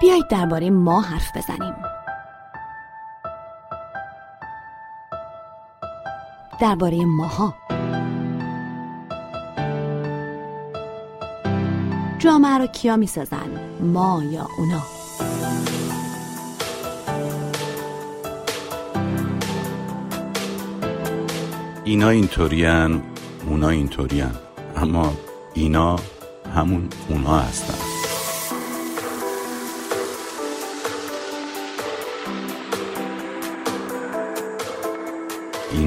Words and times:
بیایید 0.00 0.28
درباره 0.28 0.70
ما 0.70 1.00
حرف 1.00 1.36
بزنیم. 1.36 1.74
درباره 6.60 7.04
ماها. 7.04 7.54
جامعه 12.18 12.58
رو 12.58 12.66
کیا 12.66 12.96
می‌سازن؟ 12.96 13.50
ما 13.80 14.22
یا 14.24 14.46
اونا؟ 14.58 14.82
اینا 21.84 22.08
اینطورین 22.08 23.02
اونا 23.46 23.68
اینطورین 23.68 24.30
اما 24.76 25.12
اینا 25.54 25.96
همون 26.56 26.88
اونا 27.08 27.38
هستن. 27.38 27.87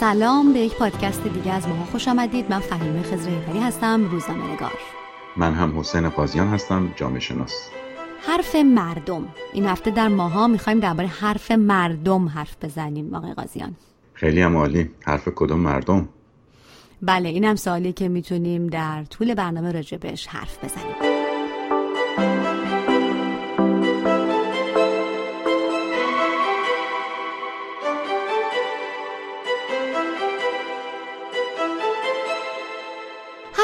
سلام 0.00 0.52
به 0.52 0.58
یک 0.58 0.74
پادکست 0.74 1.22
دیگه 1.24 1.52
از 1.52 1.68
ماها 1.68 1.84
خوش 1.84 2.08
آمدید. 2.08 2.50
من 2.50 2.58
فهیمه 2.58 3.02
خزرهیپری 3.02 3.58
هستم 3.58 4.10
روزنامه 4.10 4.52
نگار. 4.52 4.72
من 5.36 5.54
هم 5.54 5.78
حسین 5.78 6.08
قاضیان 6.08 6.48
هستم 6.48 6.92
جامعه 6.96 7.20
شناس. 7.20 7.68
حرف 8.26 8.54
مردم. 8.54 9.28
این 9.52 9.66
هفته 9.66 9.90
در 9.90 10.08
ماها 10.08 10.46
می‌خوایم 10.46 10.80
درباره 10.80 11.08
حرف 11.08 11.50
مردم 11.50 12.28
حرف 12.28 12.56
بزنیم 12.64 13.14
آقای 13.14 13.34
قاضیان 13.34 13.76
خیلی 14.14 14.40
هم 14.40 14.56
عالی. 14.56 14.90
حرف 15.04 15.28
کدوم 15.36 15.60
مردم؟ 15.60 16.08
بله 17.02 17.28
این 17.28 17.44
هم 17.44 17.56
سوالی 17.56 17.92
که 17.92 18.08
می‌تونیم 18.08 18.66
در 18.66 19.04
طول 19.04 19.34
برنامه 19.34 19.72
راجبش 19.72 20.26
حرف 20.26 20.64
بزنیم. 20.64 20.96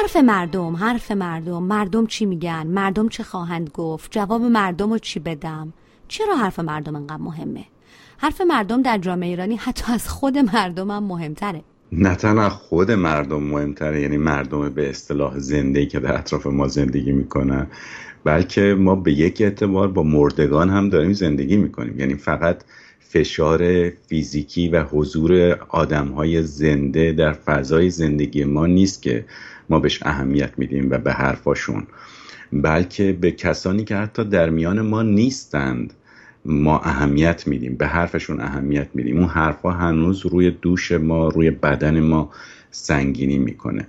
حرف 0.03 0.17
مردم 0.17 0.77
حرف 0.77 1.11
مردم. 1.11 1.63
مردم 1.63 2.07
چی 2.07 2.27
میگن؟ 2.27 2.67
مردم 2.67 3.09
چه 3.09 3.23
خواهند 3.23 3.71
گفت؟ 3.75 4.11
جواب 4.11 4.43
مردم 4.43 4.91
رو 4.93 4.99
چی 4.99 5.21
بدم؟ 5.21 5.73
چرا 6.09 6.37
حرف 6.37 6.59
مردم 6.59 6.97
انقدر 6.97 7.23
مهمه؟ 7.23 7.65
حرف 8.19 8.41
مردم 8.41 8.83
در 8.83 8.99
جامعه 8.99 9.29
ایرانی 9.29 9.57
حتی 9.57 9.93
از 9.93 10.09
خود 10.09 10.39
مردم 10.39 10.91
هم 10.91 11.05
مهمتره. 11.05 11.63
نه 11.93 12.15
تنها 12.15 12.49
خود 12.49 12.91
مردم 12.91 13.43
مهمتره 13.43 14.01
یعنی 14.01 14.17
مردم 14.17 14.69
به 14.69 14.91
اصطلاح 14.91 15.39
زنده 15.39 15.87
که 15.87 16.01
در 16.01 16.19
اطراف 16.19 16.47
ما 16.47 16.69
زندگی 16.69 17.13
می‌کنن 17.13 17.67
بلکه 18.25 18.77
ما 18.79 18.95
به 18.95 19.13
یک 19.13 19.41
اعتبار 19.41 19.89
با 19.89 20.03
مردگان 20.03 20.71
هم 20.71 20.89
داریم 20.89 21.13
زندگی 21.13 21.57
می‌کنیم. 21.57 22.01
یعنی 22.01 22.15
فقط 22.15 22.65
فشار 23.01 23.91
فیزیکی 23.91 24.69
و 24.69 24.83
حضور 24.83 25.59
آدم 25.69 26.09
های 26.09 26.43
زنده 26.43 27.13
در 27.13 27.33
فضای 27.33 27.91
زندگی 27.91 28.45
ما 28.45 28.67
نیست 28.67 29.03
که 29.03 29.25
ما 29.71 29.79
بهش 29.79 30.03
اهمیت 30.03 30.53
میدیم 30.57 30.91
و 30.91 30.99
به 30.99 31.13
حرفاشون. 31.13 31.87
بلکه 32.53 33.13
به 33.13 33.31
کسانی 33.31 33.85
که 33.85 33.97
حتی 33.97 34.25
در 34.25 34.51
میان 34.51 34.81
ما 34.81 35.03
نیستند 35.03 35.95
ما 36.45 36.79
اهمیت 36.79 37.47
میدیم 37.47 37.75
به 37.75 37.87
حرفشون 37.87 38.41
اهمیت 38.41 38.89
میدیم. 38.95 39.19
اون 39.19 39.29
حرفها 39.29 39.71
هنوز 39.71 40.27
روی 40.27 40.51
دوش 40.51 40.93
ما 40.93 41.29
روی 41.29 41.51
بدن 41.51 42.01
ما 42.01 42.31
سنگینی 42.71 43.39
می‌کنه. 43.39 43.87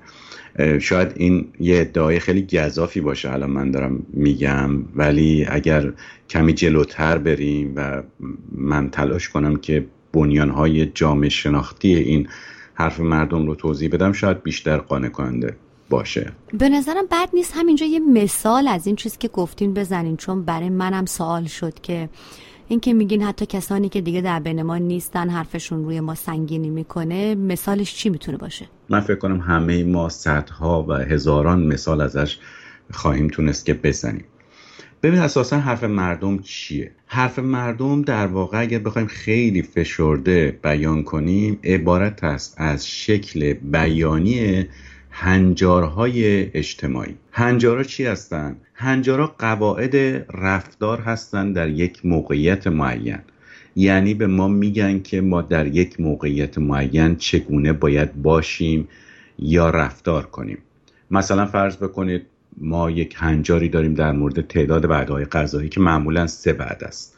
شاید 0.80 1.12
این 1.16 1.48
یه 1.60 1.80
ادعای 1.82 2.20
خیلی 2.20 2.48
گذافی 2.54 3.02
باشه 3.02 3.32
الان 3.32 3.50
من 3.50 3.72
دارم 3.72 4.06
میگم 4.14 4.72
ولی 4.96 5.46
اگر 5.50 5.94
کمی 6.30 6.54
جلوتر 6.54 7.18
بریم 7.18 7.74
و 7.76 8.04
من 8.52 8.90
تلاش 8.90 9.30
کنم 9.30 9.56
که 9.56 9.86
بنیانهای 10.14 10.86
جامعه 10.86 11.30
شناختی 11.30 11.96
این 11.96 12.28
حرف 12.74 13.00
مردم 13.00 13.48
رو 13.48 13.56
توضیح 13.56 13.90
بدم 13.90 14.12
شاید 14.12 14.44
بیشتر 14.44 14.78
قانع 14.78 15.10
کننده 15.10 15.56
باشه. 15.90 16.32
به 16.60 16.70
نظرم 16.70 17.06
بد 17.12 17.30
نیست. 17.34 17.54
همینجا 17.56 17.86
یه 17.86 18.00
مثال 18.00 18.68
از 18.68 18.88
این 18.88 18.96
چیزی 18.96 19.18
که 19.20 19.28
گفتین 19.28 19.74
بزنین 19.74 20.18
چون 20.18 20.46
برای 20.46 20.70
منم 20.70 21.06
سوال 21.06 21.46
شد 21.46 21.74
که 21.82 22.10
این 22.68 22.80
که 22.80 22.94
میگین 22.94 23.22
حتی 23.22 23.46
کسانی 23.46 23.90
که 23.90 24.02
دیگه 24.02 24.22
در 24.22 24.40
بین 24.40 24.62
ما 24.62 24.78
نیستن 24.78 25.30
حرفشون 25.30 25.84
روی 25.84 26.00
ما 26.00 26.16
سنگینی 26.16 26.70
می‌کنه 26.70 27.36
مثالش 27.36 27.96
چی 27.96 28.10
می‌تونه 28.10 28.38
باشه؟ 28.38 28.66
من 28.90 29.00
فکر 29.00 29.16
کنم 29.16 29.40
همه 29.40 29.84
ما 29.84 30.10
صدها 30.10 30.86
و 30.90 30.94
هزاران 30.94 31.64
مثال 31.64 32.02
ازش 32.02 32.38
خواهیم 32.92 33.28
تونست 33.28 33.66
که 33.66 33.74
بزنیم. 33.74 34.26
ببین 35.04 35.20
اساسا 35.20 35.60
حرف 35.60 35.84
مردم 35.84 36.40
چیه؟ 36.40 36.92
حرف 37.06 37.40
مردم 37.40 38.02
در 38.02 38.28
واقع 38.28 38.60
اگر 38.62 38.80
بخوایم 38.80 39.08
خیلی 39.08 39.62
فشرده 39.62 40.60
بیان 40.64 41.04
کنیم 41.04 41.60
عبارت 41.64 42.24
است 42.24 42.56
از 42.58 42.88
شکل 42.88 43.54
بیانی 43.54 44.66
هنجارهای 45.10 46.44
اجتماعی. 46.58 47.16
هنجارها 47.32 47.84
چی 47.84 48.06
هستند 48.06 48.62
هنجارها 48.74 49.36
قواعد 49.40 49.96
رفتار 50.34 51.02
هستند 51.02 51.56
در 51.56 51.70
یک 51.70 52.06
موقعیت 52.06 52.68
معین. 52.68 53.20
یعنی 53.76 54.14
به 54.14 54.28
ما 54.28 54.48
میگن 54.48 55.00
که 55.00 55.22
ما 55.22 55.42
در 55.42 55.68
یک 55.68 56.00
موقعیت 56.00 56.58
معین 56.58 57.16
چگونه 57.16 57.74
باید 57.74 58.22
باشیم 58.22 58.88
یا 59.40 59.70
رفتار 59.70 60.26
کنیم. 60.26 60.58
مثلا 61.12 61.46
فرض 61.46 61.78
بکنید 61.78 62.26
ما 62.58 62.92
یک 62.92 63.16
هنجاری 63.18 63.70
داریم 63.70 63.94
در 63.94 64.12
مورد 64.12 64.48
تعداد 64.48 64.86
وعده 64.86 65.26
غذایی 65.26 65.70
که 65.70 65.80
معمولا 65.80 66.28
سه 66.28 66.54
بعد 66.54 66.84
است. 66.84 67.13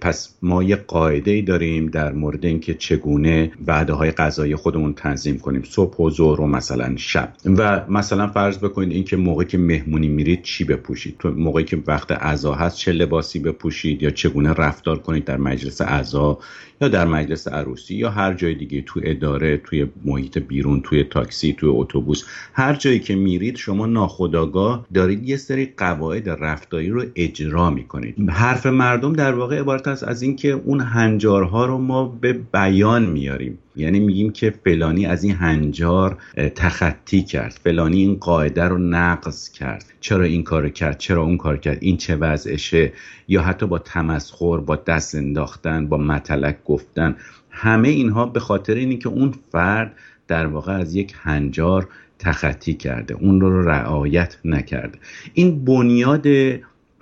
پس 0.00 0.34
ما 0.42 0.62
یه 0.62 0.76
قاعده 0.76 1.30
ای 1.30 1.42
داریم 1.42 1.86
در 1.86 2.12
مورد 2.12 2.46
اینکه 2.46 2.74
چگونه 2.74 3.52
وعده 3.66 3.92
های 3.92 4.10
غذایی 4.10 4.56
خودمون 4.56 4.92
تنظیم 4.92 5.38
کنیم. 5.38 5.62
صبح 5.62 5.96
و 5.96 6.10
ظهر 6.10 6.40
و 6.40 6.46
مثلا 6.46 6.96
شب. 6.96 7.32
و 7.44 7.84
مثلا 7.88 8.26
فرض 8.26 8.58
بکنید 8.58 8.92
اینکه 8.92 9.16
موقعی 9.16 9.46
که 9.46 9.58
مهمونی 9.58 10.08
میرید 10.08 10.42
چی 10.42 10.64
بپوشید؟ 10.64 11.16
تو 11.18 11.30
موقعی 11.30 11.64
که 11.64 11.82
وقت 11.86 12.12
عزا 12.12 12.54
هست 12.54 12.76
چه 12.76 12.92
لباسی 12.92 13.38
بپوشید 13.38 14.02
یا 14.02 14.10
چگونه 14.10 14.52
رفتار 14.52 14.98
کنید 14.98 15.24
در 15.24 15.36
مجلس 15.36 15.80
عزا 15.80 16.38
یا 16.80 16.88
در 16.88 17.04
مجلس 17.04 17.48
عروسی 17.48 17.94
یا 17.94 18.10
هر 18.10 18.34
جای 18.34 18.54
دیگه 18.54 18.82
تو 18.86 19.00
اداره 19.04 19.56
توی 19.56 19.86
محیط 20.04 20.38
بیرون 20.38 20.80
توی 20.80 21.04
تاکسی 21.04 21.52
توی 21.52 21.68
اتوبوس. 21.68 22.24
هر 22.52 22.74
جایی 22.74 23.00
که 23.00 23.14
میرید 23.14 23.56
شما 23.56 23.86
ناخداگاه 23.86 24.86
دارید 24.94 25.28
یه 25.28 25.36
سری 25.36 25.72
قواعد 25.76 26.28
رفتاری 26.28 26.88
رو 26.88 27.04
اجرا 27.14 27.70
می‌کنید. 27.70 28.30
حرف 28.30 28.66
مردم 28.66 29.12
در 29.12 29.34
واقع 29.34 29.62
عبارت 29.66 29.88
است 29.88 30.04
از 30.04 30.22
اینکه 30.22 30.50
اون 30.50 30.80
هنجارها 30.80 31.66
رو 31.66 31.78
ما 31.78 32.04
به 32.20 32.32
بیان 32.32 33.04
میاریم. 33.04 33.58
یعنی 33.76 34.00
میگیم 34.00 34.32
که 34.32 34.54
فلانی 34.64 35.06
از 35.06 35.24
این 35.24 35.34
هنجار 35.34 36.18
تخطی 36.54 37.22
کرد. 37.22 37.60
فلانی 37.64 37.96
این 37.96 38.14
قاعده 38.14 38.64
رو 38.64 38.78
نقض 38.78 39.50
کرد. 39.50 39.84
چرا 40.00 40.24
این 40.24 40.42
کار 40.42 40.68
کرد؟ 40.68 40.98
چرا 40.98 41.22
اون 41.22 41.36
کار 41.36 41.56
کرد؟ 41.56 41.78
این 41.80 41.96
چه 41.96 42.16
وضعشه؟ 42.16 42.92
یا 43.28 43.42
حتی 43.42 43.66
با 43.66 43.78
تمسخر 43.78 44.56
با 44.56 44.76
دست 44.76 45.14
انداختن 45.14 45.88
با 45.88 45.96
متلک 45.96 46.64
گفتن. 46.64 47.16
همه 47.50 47.88
اینها 47.88 48.26
به 48.26 48.40
خاطر 48.40 48.74
اینی 48.74 48.98
که 48.98 49.08
اون 49.08 49.34
فرد 49.52 49.92
در 50.28 50.46
واقع 50.46 50.72
از 50.72 50.94
یک 50.94 51.14
هنجار 51.22 51.88
تخطی 52.18 52.74
کرده. 52.74 53.14
اون 53.14 53.40
رو 53.40 53.68
رعایت 53.68 54.36
نکرده. 54.44 54.98
این 55.34 55.64
بنیاد 55.64 56.26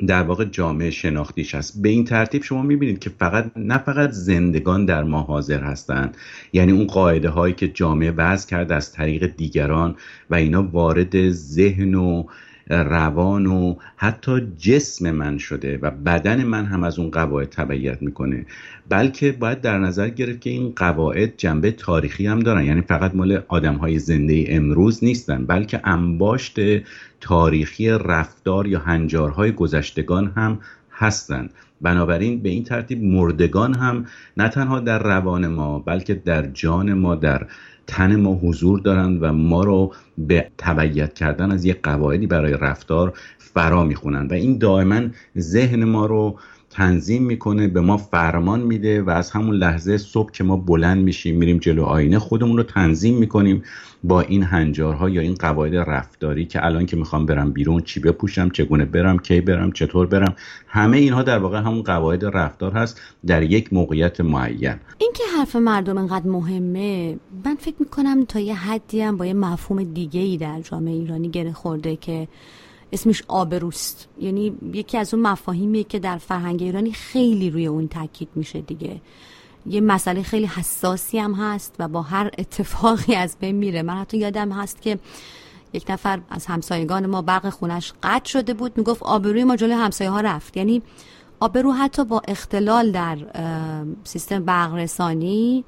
در 0.06 0.22
واقع 0.22 0.44
جامعه 0.44 0.90
شناختیش 0.90 1.54
هست. 1.54 1.82
به 1.82 1.88
این 1.88 2.04
ترتیب 2.04 2.42
شما 2.42 2.62
می‌بینید 2.62 2.98
که 2.98 3.10
فقط 3.10 3.50
نه 3.56 3.78
فقط 3.78 4.10
زندگان 4.10 4.84
در 4.84 5.04
ما 5.04 5.20
حاضر 5.20 5.60
هستند. 5.62 6.16
یعنی 6.52 6.72
اون 6.72 6.86
قاعده 6.86 7.28
هایی 7.28 7.54
که 7.54 7.68
جامعه 7.68 8.10
وضع 8.10 8.48
کرده 8.48 8.74
از 8.74 8.92
طریق 8.92 9.36
دیگران 9.36 9.96
و 10.30 10.34
اینا 10.34 10.62
وارد 10.62 11.30
ذهن 11.30 11.94
و 11.94 12.24
روان 12.70 13.46
و 13.46 13.74
حتی 13.96 14.40
جسم 14.58 15.10
من 15.10 15.38
شده 15.38 15.78
و 15.82 15.90
بدن 15.90 16.44
من 16.44 16.64
هم 16.64 16.84
از 16.84 16.98
اون 16.98 17.10
قواعد 17.10 17.48
تبعیت 17.48 18.02
می‌کنه. 18.02 18.46
بلکه 18.88 19.32
باید 19.32 19.60
در 19.60 19.78
نظر 19.78 20.08
گرفت 20.08 20.40
که 20.40 20.50
این 20.50 20.72
قواعد 20.76 21.36
جنبه 21.36 21.70
تاریخی 21.70 22.26
هم 22.26 22.40
دارن. 22.40 22.64
یعنی 22.64 22.80
فقط 22.80 23.14
مال 23.14 23.42
آدم 23.48 23.74
های 23.74 23.98
زنده 23.98 24.44
امروز 24.48 25.04
نیستن 25.04 25.46
بلکه 25.46 25.80
انباشت 25.84 26.56
تاریخی 27.20 27.88
رفتار 27.90 28.66
یا 28.66 28.78
هنجارهای 28.78 29.52
گذشتگان 29.52 30.32
هم 30.36 30.58
هستند 30.92 31.50
بنابراین 31.80 32.42
به 32.42 32.48
این 32.48 32.64
ترتیب 32.64 33.02
مردگان 33.02 33.74
هم 33.74 34.06
نه 34.36 34.48
تنها 34.48 34.80
در 34.80 35.02
روان 35.02 35.46
ما 35.46 35.78
بلکه 35.78 36.14
در 36.14 36.46
جان 36.46 36.92
ما 36.92 37.14
در 37.14 37.46
تن 37.86 38.16
ما 38.16 38.34
حضور 38.34 38.80
دارند 38.80 39.22
و 39.22 39.32
ما 39.32 39.64
رو 39.64 39.92
به 40.18 40.50
تبعیت 40.58 41.14
کردن 41.14 41.52
از 41.52 41.64
یک 41.64 41.82
قواعدی 41.82 42.26
برای 42.26 42.52
رفتار 42.60 43.12
فرا 43.38 43.84
می‌خونن 43.84 44.26
و 44.26 44.32
این 44.32 44.58
دائما 44.58 45.00
ذهن 45.38 45.84
ما 45.84 46.06
رو 46.06 46.38
تنظیم 46.74 47.22
می‌کنه 47.22 47.68
به 47.68 47.80
ما 47.80 47.96
فرمان 47.96 48.60
میده 48.60 49.02
و 49.02 49.10
از 49.10 49.30
همون 49.30 49.56
لحظه 49.56 49.98
صبح 49.98 50.30
که 50.32 50.44
ما 50.44 50.56
بلند 50.56 51.04
میشیم 51.04 51.36
میریم 51.36 51.58
جلو 51.58 51.82
آینه 51.82 52.18
خودمون 52.18 52.56
رو 52.56 52.62
تنظیم 52.62 53.18
می‌کنیم 53.18 53.62
با 54.04 54.20
این 54.20 54.42
هنجارها 54.42 55.10
یا 55.10 55.20
این 55.20 55.34
قواعد 55.34 55.76
رفتاری 55.76 56.46
که 56.46 56.66
الان 56.66 56.86
که 56.86 56.96
می‌خوام 56.96 57.26
برم 57.26 57.52
بیرون 57.52 57.80
چی 57.80 58.00
بپوشم 58.00 58.48
چگونه 58.48 58.84
برم 58.84 59.18
کی 59.18 59.40
برم 59.40 59.72
چطور 59.72 60.06
برم 60.06 60.34
همه 60.66 60.96
اینها 60.96 61.22
در 61.22 61.38
واقع 61.38 61.58
همون 61.58 61.82
قواعد 61.82 62.24
رفتار 62.24 62.72
هست 62.72 63.00
در 63.26 63.42
یک 63.42 63.72
موقعیت 63.72 64.20
معین. 64.20 64.74
این 64.98 65.12
که 65.14 65.22
حرف 65.38 65.56
مردم 65.56 65.98
انقدر 65.98 66.26
مهمه 66.26 67.16
من 67.44 67.54
فکر 67.54 67.76
می‌کنم 67.80 68.24
تا 68.24 68.40
یه 68.40 68.54
حدی 68.54 69.00
هم 69.00 69.16
با 69.16 69.26
یه 69.26 69.34
مفهوم 69.34 69.84
دیگه 69.84 70.20
ای 70.20 70.36
در 70.36 70.60
جامعه 70.60 70.94
ایرانی 70.94 71.28
گره 71.28 71.52
خورده 71.52 71.96
که 71.96 72.28
اسمش 72.92 73.22
آبروست. 73.28 74.08
یعنی 74.20 74.56
یکی 74.72 74.98
از 74.98 75.14
اون 75.14 75.22
مفاهیمیه 75.22 75.84
که 75.84 75.98
در 75.98 76.18
فرهنگ 76.18 76.62
ایرانی 76.62 76.92
خیلی 76.92 77.50
روی 77.50 77.66
اون 77.66 77.88
تاکید 77.88 78.28
میشه 78.34 78.60
دیگه. 78.60 79.00
یه 79.66 79.80
مسئله 79.80 80.22
خیلی 80.22 80.46
حساسی 80.46 81.18
هم 81.18 81.34
هست 81.34 81.74
و 81.78 81.88
با 81.88 82.02
هر 82.02 82.30
اتفاقی 82.38 83.14
از 83.14 83.36
بین 83.40 83.56
میره. 83.56 83.82
من 83.82 83.94
حتی 83.94 84.18
یادم 84.18 84.52
هست 84.52 84.82
که 84.82 84.98
یک 85.72 85.90
نفر 85.90 86.20
از 86.30 86.46
همسایگان 86.46 87.06
ما 87.06 87.22
برق 87.22 87.48
خونش 87.48 87.92
قطع 88.02 88.28
شده 88.30 88.54
بود 88.54 88.78
می‌گفت 88.78 89.02
آبروی 89.02 89.44
ما 89.44 89.56
جلوی 89.56 89.74
همسایه 89.74 90.10
ها 90.10 90.20
رفت. 90.20 90.56
یعنی 90.56 90.82
آبرو 91.40 91.72
حتی 91.72 92.04
با 92.04 92.22
اختلال 92.28 92.92
در 92.92 93.18
سیستم 94.04 94.44
برق 94.44 94.74
رسانی 94.74 95.64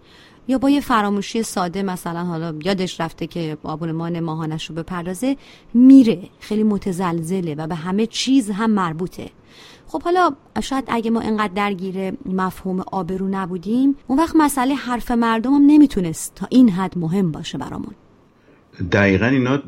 یا 0.49 0.59
با 0.59 0.71
یه 0.71 0.81
فراموشی 0.81 1.43
ساده 1.43 1.83
مثلا 1.83 2.25
حالا 2.25 2.55
یادش 2.65 3.01
رفته 3.01 3.27
که 3.27 3.59
آبونمان 3.63 4.21
ماهانش 4.21 4.71
رو 4.71 4.75
بپردازه 4.75 5.37
میره. 5.75 6.29
خیلی 6.41 6.63
متزلزله 6.63 7.55
و 7.55 7.67
به 7.67 7.75
همه 7.75 8.07
چیز 8.07 8.51
هم 8.51 8.71
مربوطه. 8.71 9.31
خب 9.87 10.03
حالا 10.03 10.31
شاید 10.63 10.85
اگه 10.89 11.11
ما 11.11 11.21
انقدر 11.21 11.53
درگیر 11.55 12.13
مفهوم 12.27 12.81
آبرو 12.81 13.29
نبودیم 13.29 13.97
اون 14.07 14.19
وقت 14.19 14.37
مسئله 14.37 14.75
حرف 14.75 15.11
مردم 15.11 15.55
هم 15.55 15.63
نمی‌تونست 15.67 16.35
تا 16.35 16.47
این 16.51 16.71
حد 16.71 16.99
مهم 16.99 17.33
باشه 17.33 17.59
برامون. 17.59 17.95
دقیقا 18.93 19.27
اینا 19.27 19.63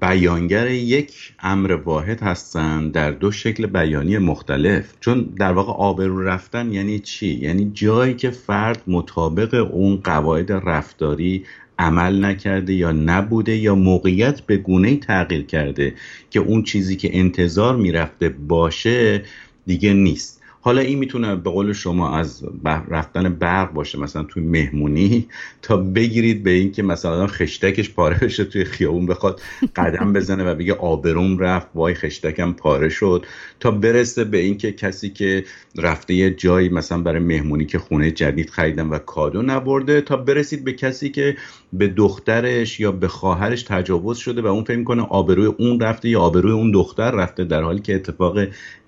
بیانگر 0.00 0.70
یک 0.70 1.32
امر 1.40 1.72
واحد 1.72 2.22
هستند 2.22 2.92
در 2.92 3.10
دو 3.10 3.30
شکل 3.30 3.66
بیانی 3.66 4.18
مختلف 4.18 4.94
چون 5.00 5.22
در 5.22 5.52
واقع 5.52 5.72
آبرو 5.72 6.22
رفتن 6.22 6.72
یعنی 6.72 6.98
چی؟ 6.98 7.34
یعنی 7.34 7.70
جایی 7.74 8.14
که 8.14 8.30
فرد 8.30 8.82
مطابق 8.86 9.68
اون 9.72 9.96
قواعد 9.96 10.52
رفتاری 10.52 11.44
عمل 11.78 12.24
نکرده 12.24 12.74
یا 12.74 12.92
نبوده 12.92 13.56
یا 13.56 13.74
موقعیت 13.74 14.40
به 14.40 14.56
گونه 14.56 14.96
تغییر 14.96 15.46
کرده 15.46 15.94
که 16.30 16.40
اون 16.40 16.62
چیزی 16.62 16.96
که 16.96 17.18
انتظار 17.18 17.76
می‌رفته 17.76 18.28
باشه 18.28 19.22
دیگه 19.66 19.92
نیست 19.92 20.43
حالا 20.64 20.80
این 20.80 20.98
می‌تونه 20.98 21.36
به 21.36 21.50
قول 21.50 21.72
شما 21.72 22.16
از 22.18 22.44
رفتن 22.88 23.28
برق 23.28 23.72
باشه 23.72 23.98
مثلا 23.98 24.22
توی 24.22 24.42
مهمونی 24.42 25.28
تا 25.62 25.76
بگیرید 25.76 26.42
به 26.42 26.50
اینکه 26.50 26.82
مثلا 26.82 27.26
خشتکش 27.26 27.90
پاره 27.90 28.18
بشه 28.18 28.44
توی 28.44 28.64
خیابون 28.64 29.06
بخواد 29.06 29.40
قدم 29.76 30.12
بزنه 30.12 30.44
و 30.44 30.54
بگه 30.54 30.74
آبروم 30.74 31.38
رفت 31.38 31.66
وای 31.74 31.94
خشتکم 31.94 32.52
پاره 32.52 32.88
شد. 32.88 33.26
تا 33.60 33.70
برسه 33.70 34.24
به 34.24 34.38
اینکه 34.38 34.72
کسی 34.72 35.10
که 35.10 35.44
رفته 35.76 36.14
یه 36.14 36.30
جایی 36.30 36.68
مثلا 36.68 36.98
برای 36.98 37.20
مهمونی 37.20 37.66
که 37.66 37.78
خونه 37.78 38.10
جدید 38.10 38.50
خریدن 38.50 38.88
و 38.88 38.98
کادو 38.98 39.42
نبرده 39.42 40.00
تا 40.00 40.16
برسید 40.16 40.64
به 40.64 40.72
کسی 40.72 41.10
که 41.10 41.36
به 41.78 41.88
دخترش 41.88 42.80
یا 42.80 42.92
به 42.92 43.08
خواهرش 43.08 43.62
تجاوز 43.62 44.18
شده 44.18 44.42
و 44.42 44.46
اون 44.46 44.64
فکر 44.64 44.76
می‌کنه 44.76 45.02
آبروی 45.02 45.46
اون 45.46 45.80
رفته 45.80 46.08
یا 46.08 46.20
آبروی 46.20 46.52
اون 46.52 46.70
دختر 46.70 47.10
رفته 47.10 47.44
در 47.44 47.62
حالی 47.62 47.80
که 47.80 47.94
اتفاق 47.94 48.38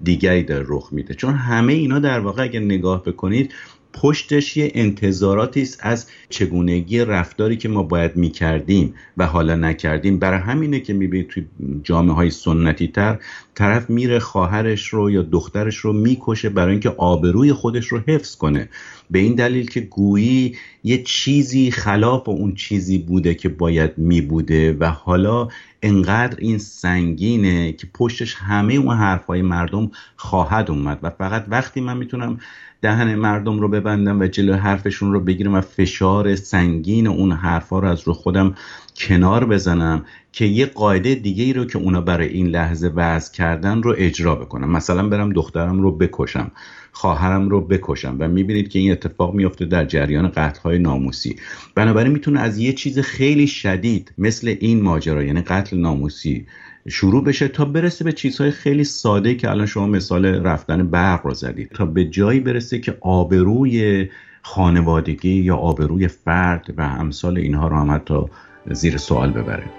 دیگری 0.03 0.43
در 0.43 0.63
رخ 0.67 0.89
میده. 0.93 1.15
چون 1.15 1.35
همه 1.35 1.73
اینا 1.73 1.99
در 1.99 2.21
واقع 2.21 2.43
اگر 2.43 2.61
نگاه 2.61 3.03
بکنید 3.03 3.55
پشتش 3.93 4.57
یه 4.57 4.73
انتظاراتی 4.75 5.63
است 5.63 5.79
از 5.83 6.07
چگونگی 6.29 7.01
رفتاری 7.01 7.57
که 7.57 7.69
ما 7.69 7.83
باید 7.83 8.17
می‌کردیم 8.17 8.95
و 9.17 9.27
حالا 9.27 9.55
نکردیم. 9.55 10.19
برای 10.19 10.41
همینه 10.41 10.81
که 10.81 10.93
می‌بینید 10.93 11.29
توی 11.29 11.47
جامعه 11.83 12.15
های 12.15 12.31
سنتی 12.31 12.89
تر 12.89 13.19
طرف 13.57 13.91
میره 13.91 14.19
خواهرش 14.19 14.89
رو 14.89 15.11
یا 15.11 15.23
دخترش 15.23 15.77
رو 15.77 15.93
می‌کشه 15.93 16.49
برای 16.49 16.71
اینکه 16.71 16.89
آبروی 16.89 17.53
خودش 17.53 17.87
رو 17.87 18.01
حفظ 18.09 18.37
کنه. 18.37 18.69
به 19.11 19.19
این 19.19 19.35
دلیل 19.35 19.67
که 19.67 19.81
گویی 19.81 20.57
یه 20.85 21.03
چیزی 21.03 21.71
خلاف 21.71 22.29
اون 22.29 22.55
چیزی 22.55 22.99
بوده 22.99 23.35
که 23.35 23.49
باید 23.49 23.99
میبوده 23.99 24.77
و 24.81 24.85
حالا 24.85 25.49
انقدر 25.83 26.37
این 26.39 26.59
سنگینه 26.59 27.73
که 27.73 27.87
پشتش 27.95 28.35
همه 28.35 28.75
اون 28.75 28.97
حرفهای 28.97 29.43
مردم 29.43 29.91
خواهد 30.17 30.71
اومد. 30.71 30.99
و 31.03 31.11
فقط 31.11 31.45
وقتی 31.49 31.81
من 31.81 31.97
می‌تونم 31.97 32.39
دهن 32.83 33.15
مردم 33.15 33.61
رو 33.61 33.69
ببندم 33.69 34.21
و 34.21 34.27
جلو 34.27 34.55
حرفشون 34.55 35.13
رو 35.13 35.21
بگیرم 35.21 35.55
و 35.55 35.61
فشار 35.61 36.35
سنگین 36.37 37.07
اون 37.07 37.33
حرفها 37.33 37.79
رو 37.79 37.89
از 37.89 38.01
رو 38.01 38.13
خودم 38.13 38.55
کنار 38.99 39.45
بزنم 39.45 40.05
که 40.33 40.45
یه 40.45 40.67
قاعده 40.67 41.15
دیگه 41.15 41.45
ای 41.45 41.53
رو 41.53 41.65
که 41.65 41.79
اونا 41.79 42.01
برای 42.01 42.29
این 42.29 42.47
لحظه 42.47 42.93
وضع 42.95 43.33
کردن 43.33 43.83
رو 43.83 43.95
اجرا 43.97 44.35
بکنم 44.35 44.71
مثلا 44.71 45.09
برم 45.09 45.33
دخترم 45.33 45.83
رو 45.83 45.93
بکشم 45.93 46.51
خواهرم 46.93 47.49
رو 47.49 47.61
بکشم 47.61 48.17
و 48.19 48.29
می‌بینید 48.29 48.69
که 48.69 48.79
این 48.79 48.93
اتفاق 48.93 49.35
میفته 49.35 49.65
در 49.65 49.85
جریان 49.85 50.29
قتل 50.29 50.61
های 50.61 50.79
ناموسی. 50.79 51.37
بنابراین 51.75 52.13
می‌تونه 52.13 52.41
از 52.41 52.59
یه 52.59 52.73
چیز 52.73 52.99
خیلی 52.99 53.47
شدید 53.47 54.13
مثل 54.19 54.57
این 54.61 54.83
ماجرا 54.83 55.23
یعنی 55.23 55.41
قتل 55.41 55.77
ناموسی 55.77 56.47
شروع 56.89 57.25
بشه 57.25 57.49
تا 57.49 57.65
برسه 57.65 58.05
به 58.05 58.13
چیزهای 58.13 58.51
خیلی 58.51 58.85
ساده 58.85 59.35
که 59.35 59.51
الان 59.51 59.67
شما 59.67 59.87
مثال 59.87 60.27
رفتن 60.27 60.87
برق 60.87 61.27
رو 61.27 61.35
زدید. 61.35 61.69
تا 61.69 61.87
به 61.87 62.05
جایی 62.05 62.41
برسه 62.41 62.79
که 62.79 62.99
آبروی 63.01 64.09
خانوادگی 64.43 65.35
یا 65.35 65.57
آبروی 65.57 66.09
فرد 66.09 66.75
و 66.77 66.83
امثال 66.83 67.39
اینها 67.39 67.69
رو 67.69 67.77
هم 67.77 67.91
حتی 67.91 68.25
زیر 68.75 68.97
سوال 68.97 69.31
ببره. 69.31 69.71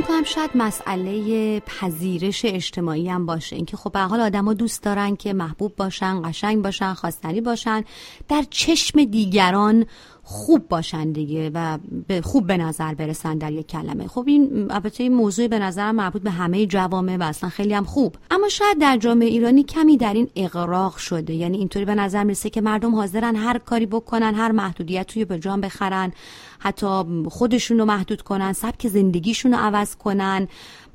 می‌کنم 0.00 0.24
شاید 0.24 0.50
مسئله 0.54 1.60
پذیرش 1.60 2.44
اجتماعی 2.44 3.08
هم 3.08 3.26
باشه. 3.26 3.56
اینکه 3.56 3.76
خب 3.76 3.92
به 3.92 4.00
حال 4.00 4.20
آدما 4.20 4.54
دوست 4.54 4.82
دارن 4.82 5.16
که 5.16 5.32
محبوب 5.32 5.76
باشن 5.76 6.22
قشنگ 6.22 6.62
باشن 6.62 6.94
خواستنی 6.94 7.40
باشن. 7.40 7.84
در 8.28 8.44
چشم 8.50 9.04
دیگران 9.04 9.86
خوب 10.22 10.68
باشن 10.68 11.12
دیگه 11.12 11.50
و 11.54 11.78
به 12.06 12.20
خوب 12.20 12.46
به 12.46 12.56
نظر 12.56 12.94
برسن 12.94 13.38
در 13.38 13.52
یک 13.52 13.66
کلمه. 13.66 14.06
خب 14.06 14.24
این 14.26 14.66
البته 14.70 15.02
این 15.02 15.14
موضوع 15.14 15.48
به 15.48 15.58
نظرم 15.58 15.94
مربوط 15.94 16.22
به 16.22 16.30
همه 16.30 16.66
جوامع 16.66 17.16
و 17.16 17.22
اصلا 17.22 17.50
خیلی 17.50 17.74
هم 17.74 17.84
خوب. 17.84 18.16
اما 18.30 18.48
شاید 18.48 18.78
در 18.80 18.96
جامعه 18.96 19.28
ایرانی 19.28 19.62
کمی 19.62 19.96
در 19.96 20.14
این 20.14 20.28
اقراق 20.36 20.96
شده. 20.96 21.34
یعنی 21.34 21.58
اینطوری 21.58 21.84
به 21.84 21.94
نظر 21.94 22.24
می‌رسه 22.24 22.50
که 22.50 22.60
مردم 22.60 22.94
حاضرن 22.94 23.36
هر 23.36 23.58
کاری 23.58 23.86
بکنن 23.86 24.34
هر 24.34 24.52
محدودیت 24.52 25.06
توی 25.06 25.24
به 25.24 25.38
جان 25.38 25.60
بخرن 25.60 26.12
حتی 26.58 26.86
خودشون 27.28 27.78
رو 27.78 27.84
محدود 27.84 28.22
کنن 28.22 28.52
سبک 28.52 28.88
زندگیشون 28.88 29.52
رو 29.52 29.58
عوض 29.58 29.96
کنن. 29.96 30.48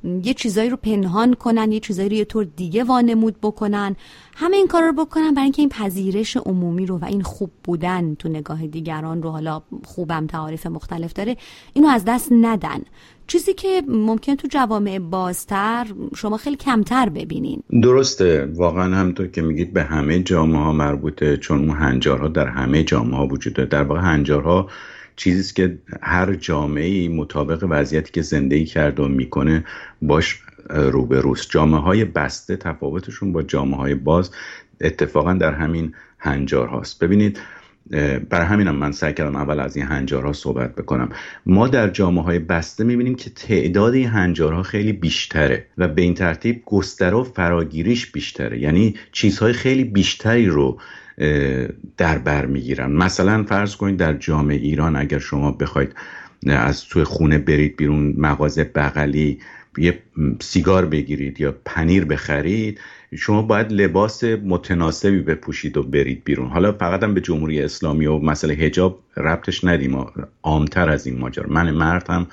یه 0.04 0.34
چیزایی 0.34 0.70
رو 0.70 0.76
پنهان 0.76 1.34
کنن 1.34 1.72
یه 1.72 1.80
چیزایی 1.80 2.08
رو 2.08 2.14
یه 2.14 2.24
طور 2.24 2.44
دیگه 2.44 2.84
وانمود 2.84 3.36
بکنن. 3.42 3.96
همه 4.36 4.56
این 4.56 4.66
کار 4.66 4.82
رو 4.82 4.92
بکنن 4.92 5.34
برای 5.34 5.42
اینکه 5.42 5.62
این 5.62 5.68
پذیرش 5.68 6.36
عمومی 6.36 6.86
رو 6.86 6.98
و 6.98 7.04
این 7.04 7.22
خوب 7.22 7.50
بودن 7.64 8.14
تو 8.14 8.28
نگاه 8.28 8.66
دیگران 8.66 9.22
رو 9.22 9.30
حالا 9.30 9.62
خوبم 9.84 10.26
تعاریف 10.26 10.66
مختلف 10.66 11.12
داره 11.12 11.36
اینو 11.72 11.88
از 11.88 12.04
دست 12.06 12.28
ندن. 12.32 12.80
چیزی 13.26 13.54
که 13.54 13.82
ممکن 13.88 14.34
تو 14.34 14.48
جوامع 14.50 14.98
بازتر 14.98 15.86
شما 16.16 16.36
خیلی 16.36 16.56
کمتر 16.56 17.08
ببینین. 17.08 17.62
درسته. 17.82 18.48
واقعا 18.54 18.96
همطور 18.96 19.26
که 19.26 19.42
میگید 19.42 19.72
به 19.72 19.82
همه 19.82 20.22
جامعه 20.22 20.62
ها 20.62 20.72
مربوطه 20.72 21.36
چون 21.36 21.58
اون 21.58 21.76
هنجارها 21.76 22.28
در 22.28 22.46
همه 22.46 22.84
جامعه 22.84 23.16
ها 23.16 23.26
وجود 23.26 23.52
داره. 23.52 23.68
در 23.68 23.82
واقع 23.82 24.00
هنجارها 24.00 24.68
چیزی 25.16 25.54
که 25.54 25.78
هر 26.02 26.34
جامعه 26.34 27.08
مطابق 27.08 27.66
وضعیتی 27.70 28.12
که 28.12 28.22
زندگی 28.22 28.64
کرده 28.64 29.02
و 29.02 29.08
می‌کنه 29.08 29.64
باش 30.02 30.38
روبروست. 30.70 31.50
جامعه 31.50 31.80
های 31.80 32.04
بسته 32.04 32.56
تفاوتشون 32.56 33.32
با 33.32 33.42
جامعه 33.42 33.76
های 33.76 33.94
باز 33.94 34.30
اتفاقا 34.80 35.32
در 35.32 35.52
همین 35.54 35.94
هنجار 36.18 36.68
هاست 36.68 37.04
ببینید 37.04 37.40
برای 38.30 38.46
همینم 38.46 38.74
من 38.74 38.92
سعی 38.92 39.14
کردم 39.14 39.36
اول 39.36 39.60
از 39.60 39.76
این 39.76 39.86
هنجارها 39.86 40.32
صحبت 40.32 40.74
بکنم. 40.74 41.08
ما 41.46 41.68
در 41.68 41.88
جامعه 41.88 42.24
های 42.24 42.38
بسته 42.38 42.84
می‌بینیم 42.84 43.14
که 43.14 43.30
تعداد 43.30 43.94
این 43.94 44.08
هنجارها 44.08 44.62
خیلی 44.62 44.92
بیشتره 44.92 45.66
و 45.78 45.88
به 45.88 46.02
این 46.02 46.14
ترتیب 46.14 46.62
گستره 46.66 47.16
و 47.16 47.24
فراگیریش 47.24 48.12
بیشتره. 48.12 48.60
یعنی 48.60 48.94
چیزهای 49.12 49.52
خیلی 49.52 49.84
بیشتری 49.84 50.46
رو 50.46 50.80
در 51.96 52.18
بر 52.18 52.46
می‌گیرن. 52.46 52.92
مثلا 52.92 53.42
فرض 53.44 53.76
کنید 53.76 53.96
در 53.96 54.12
جامعه 54.12 54.56
ایران 54.56 54.96
اگر 54.96 55.18
شما 55.18 55.52
بخواید 55.52 55.94
از 56.46 56.84
توی 56.84 57.04
خونه 57.04 57.38
برید 57.38 57.76
بیرون 57.76 58.14
مغازه 58.18 58.64
بغلی 58.64 59.38
یه 59.78 59.98
سیگار 60.40 60.86
بگیرید 60.86 61.40
یا 61.40 61.54
پنیر 61.64 62.04
بخرید 62.04 62.80
شما 63.16 63.42
باید 63.42 63.72
لباس 63.72 64.24
متناسبی 64.24 65.18
بپوشید 65.18 65.76
و 65.76 65.82
برید 65.82 66.24
بیرون. 66.24 66.48
حالا 66.48 66.72
فقط 66.72 67.02
هم 67.02 67.14
به 67.14 67.20
جمهوری 67.20 67.62
اسلامی 67.62 68.06
و 68.06 68.18
مسئله 68.18 68.54
هجاب 68.54 69.00
ربطش 69.16 69.64
ندیم. 69.64 70.06
عامتر 70.42 70.90
از 70.90 71.06
این 71.06 71.18
ماجرا. 71.18 71.46
من 71.48 71.70
مرد 71.70 72.10
هم 72.10 72.26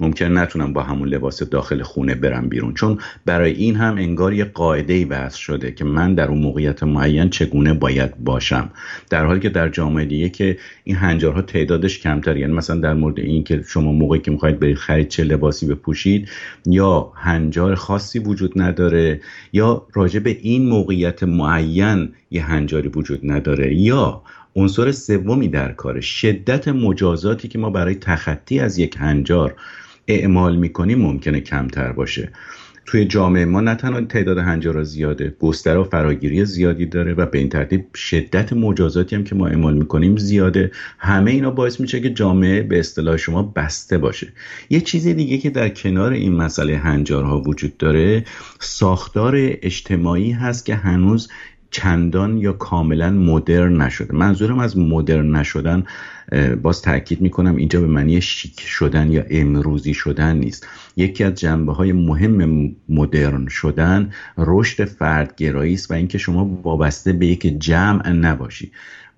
ممکن 0.00 0.38
نتونم 0.38 0.72
با 0.72 0.82
همون 0.82 1.08
لباس 1.08 1.42
داخل 1.42 1.82
خونه 1.82 2.14
برم 2.14 2.48
بیرون. 2.48 2.74
چون 2.74 2.98
برای 3.26 3.52
این 3.52 3.76
هم 3.76 3.94
انگار 3.94 4.32
یه 4.32 4.44
قاعده 4.44 4.92
ای 4.92 5.04
وضع 5.04 5.38
شده 5.38 5.72
که 5.72 5.84
من 5.84 6.14
در 6.14 6.28
اون 6.28 6.38
موقعیت 6.38 6.82
معین 6.82 7.30
چگونه 7.30 7.74
باید 7.74 8.16
باشم. 8.16 8.70
در 9.10 9.24
حالی 9.24 9.40
که 9.40 9.48
در 9.48 9.68
جامعه 9.68 10.04
دیگه 10.04 10.28
که 10.28 10.58
این 10.84 10.96
هنجارها 10.96 11.42
تعدادش 11.42 11.98
کمتر 11.98 12.36
یعنی 12.36 12.52
مثلا 12.52 12.80
در 12.80 12.94
مورد 12.94 13.20
این 13.20 13.44
که 13.44 13.64
شما 13.68 13.92
موقعی 13.92 14.20
که 14.20 14.30
می‌خواید 14.30 14.60
برید 14.60 14.76
خرید 14.76 15.08
چه 15.08 15.24
لباسی 15.24 15.66
بپوشید 15.66 16.28
یا 16.66 17.12
هنجار 17.14 17.74
خاصی 17.74 18.18
وجود 18.18 18.52
نداره 18.56 19.20
یا 19.52 19.86
راجع 19.94 20.20
به 20.28 20.38
این 20.42 20.68
موقعیت 20.68 21.22
معین 21.22 22.12
یه 22.30 22.44
هنجاری 22.44 22.88
وجود 22.88 23.20
نداره 23.22 23.74
یا 23.74 24.22
عنصر 24.56 24.92
سومی 24.92 25.48
در 25.48 25.72
کار 25.72 26.00
شدت 26.00 26.68
مجازاتی 26.68 27.48
که 27.48 27.58
ما 27.58 27.70
برای 27.70 27.94
تخطی 27.94 28.60
از 28.60 28.78
یک 28.78 28.96
هنجار 28.98 29.54
اعمال 30.08 30.56
می‌کنیم 30.56 30.98
ممکنه 30.98 31.40
کمتر 31.40 31.92
باشه. 31.92 32.32
توی 32.88 33.04
جامعه 33.04 33.44
ما 33.44 33.60
نه 33.60 33.74
تنها 33.74 34.00
تعداد 34.00 34.38
هنجارا 34.38 34.84
زیاده 34.84 35.36
گستره 35.40 35.78
و 35.78 35.84
فراگیری 35.84 36.44
زیادی 36.44 36.86
داره 36.86 37.14
و 37.14 37.26
به 37.26 37.38
این 37.38 37.48
ترتیب 37.48 37.94
شدت 37.94 38.52
مجازاتی 38.52 39.16
هم 39.16 39.24
که 39.24 39.34
ما 39.34 39.46
اعمال 39.46 39.76
می‌کنیم 39.76 40.16
زیاده. 40.16 40.70
همه 40.98 41.30
اینا 41.30 41.50
باعث 41.50 41.80
میشه 41.80 42.00
که 42.00 42.10
جامعه 42.10 42.62
به 42.62 42.78
اصطلاح 42.78 43.16
شما 43.16 43.42
بسته 43.42 43.98
باشه. 43.98 44.32
یه 44.70 44.80
چیز 44.80 45.06
دیگه 45.06 45.38
که 45.38 45.50
در 45.50 45.68
کنار 45.68 46.12
این 46.12 46.32
مسئله 46.32 46.76
هنجارها 46.76 47.40
وجود 47.40 47.76
داره 47.76 48.24
ساختار 48.60 49.34
اجتماعی 49.36 50.30
هست 50.30 50.66
که 50.66 50.74
هنوز 50.74 51.28
چندان 51.70 52.38
یا 52.38 52.52
کاملا 52.52 53.10
مدرن 53.10 53.82
نشده. 53.82 54.14
منظورم 54.14 54.58
از 54.58 54.78
مدرن 54.78 55.36
نشدن 55.36 55.84
باز 56.62 56.82
تاکید 56.82 57.20
می‌کنم 57.20 57.56
اینجا 57.56 57.80
به 57.80 57.86
معنی 57.86 58.20
شیک 58.20 58.60
شدن 58.60 59.12
یا 59.12 59.24
امروزی 59.30 59.94
شدن 59.94 60.36
نیست. 60.36 60.66
یکی 60.96 61.24
از 61.24 61.34
جنبه 61.34 61.72
های 61.72 61.92
مهم 61.92 62.70
مدرن 62.88 63.46
شدن 63.48 64.10
رشد 64.38 64.84
فردگرایی 64.84 65.74
است 65.74 65.90
و 65.90 65.94
اینکه 65.94 66.18
شما 66.18 66.44
وابسته 66.62 67.12
به 67.12 67.26
یک 67.26 67.46
جمع 67.58 68.08
نباشی. 68.08 68.72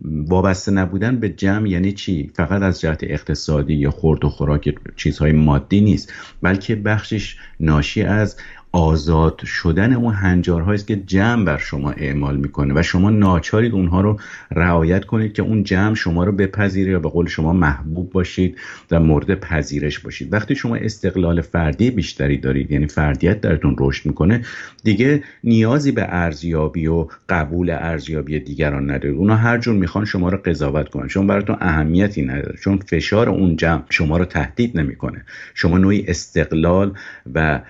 وابسته 0.04 0.72
نبودن 0.72 1.20
به 1.20 1.28
جمع 1.28 1.68
یعنی 1.68 1.92
چی؟ 1.92 2.30
فقط 2.34 2.62
از 2.62 2.80
جهت 2.80 3.00
اقتصادی 3.02 3.74
یا 3.74 3.90
خورد 3.90 4.24
و 4.24 4.28
خوراک 4.28 4.74
چیزهای 4.96 5.32
مادی 5.32 5.80
نیست 5.80 6.12
بلکه 6.42 6.76
بخشش 6.76 7.36
ناشی 7.60 8.02
از 8.02 8.36
آزاد 8.72 9.44
شدن 9.44 9.92
اون 9.92 10.14
هنجارهایی 10.14 10.78
که 10.78 10.96
جمع 10.96 11.44
بر 11.44 11.58
شما 11.58 11.90
اعمال 11.90 12.36
می‌کنه 12.36 12.74
و 12.76 12.82
شما 12.82 13.10
ناچارید 13.10 13.72
اونها 13.72 14.00
رو 14.00 14.20
رعایت 14.50 15.04
کنید 15.04 15.32
که 15.32 15.42
اون 15.42 15.62
جمع 15.64 15.94
شما 15.94 16.24
رو 16.24 16.32
بپذیره 16.32 16.92
یا 16.92 16.98
به 16.98 17.08
قول 17.08 17.26
شما 17.26 17.52
محبوب 17.52 18.10
باشید 18.10 18.58
و 18.90 19.00
مورد 19.00 19.40
پذیرش 19.40 19.98
باشید. 19.98 20.32
وقتی 20.32 20.54
شما 20.54 20.76
استقلال 20.76 21.40
فردی 21.40 21.90
بیشتری 21.90 22.38
دارید 22.38 22.70
یعنی 22.70 22.86
فردیت 22.86 23.40
درتون 23.40 23.76
رشد 23.78 24.06
می‌کنه 24.06 24.44
دیگه 24.84 25.22
نیازی 25.44 25.92
به 25.92 26.06
ارزیابی 26.08 26.86
و 26.86 27.06
قبول 27.28 27.70
ارزیابی 27.70 28.40
دیگران 28.40 28.90
ندارید. 28.90 29.16
اونا 29.16 29.36
هر 29.36 29.58
جور 29.58 29.74
می‌خوان 29.74 30.04
شما 30.04 30.28
رو 30.28 30.38
قضاوت 30.44 30.88
کنن. 30.88 31.08
چون 31.08 31.26
براتون 31.26 31.56
اهمیتی 31.60 32.22
نداره. 32.22 32.58
چون 32.60 32.78
فشار 32.78 33.28
اون 33.28 33.56
جمع 33.56 33.82
شما 33.88 34.16
رو 34.16 34.24
تهدید 34.24 34.78
نمی‌کنه. 34.78 35.24
شما 35.54 35.78
نوعی 35.78 36.04
استقلال 36.08 36.94
و 37.34 37.60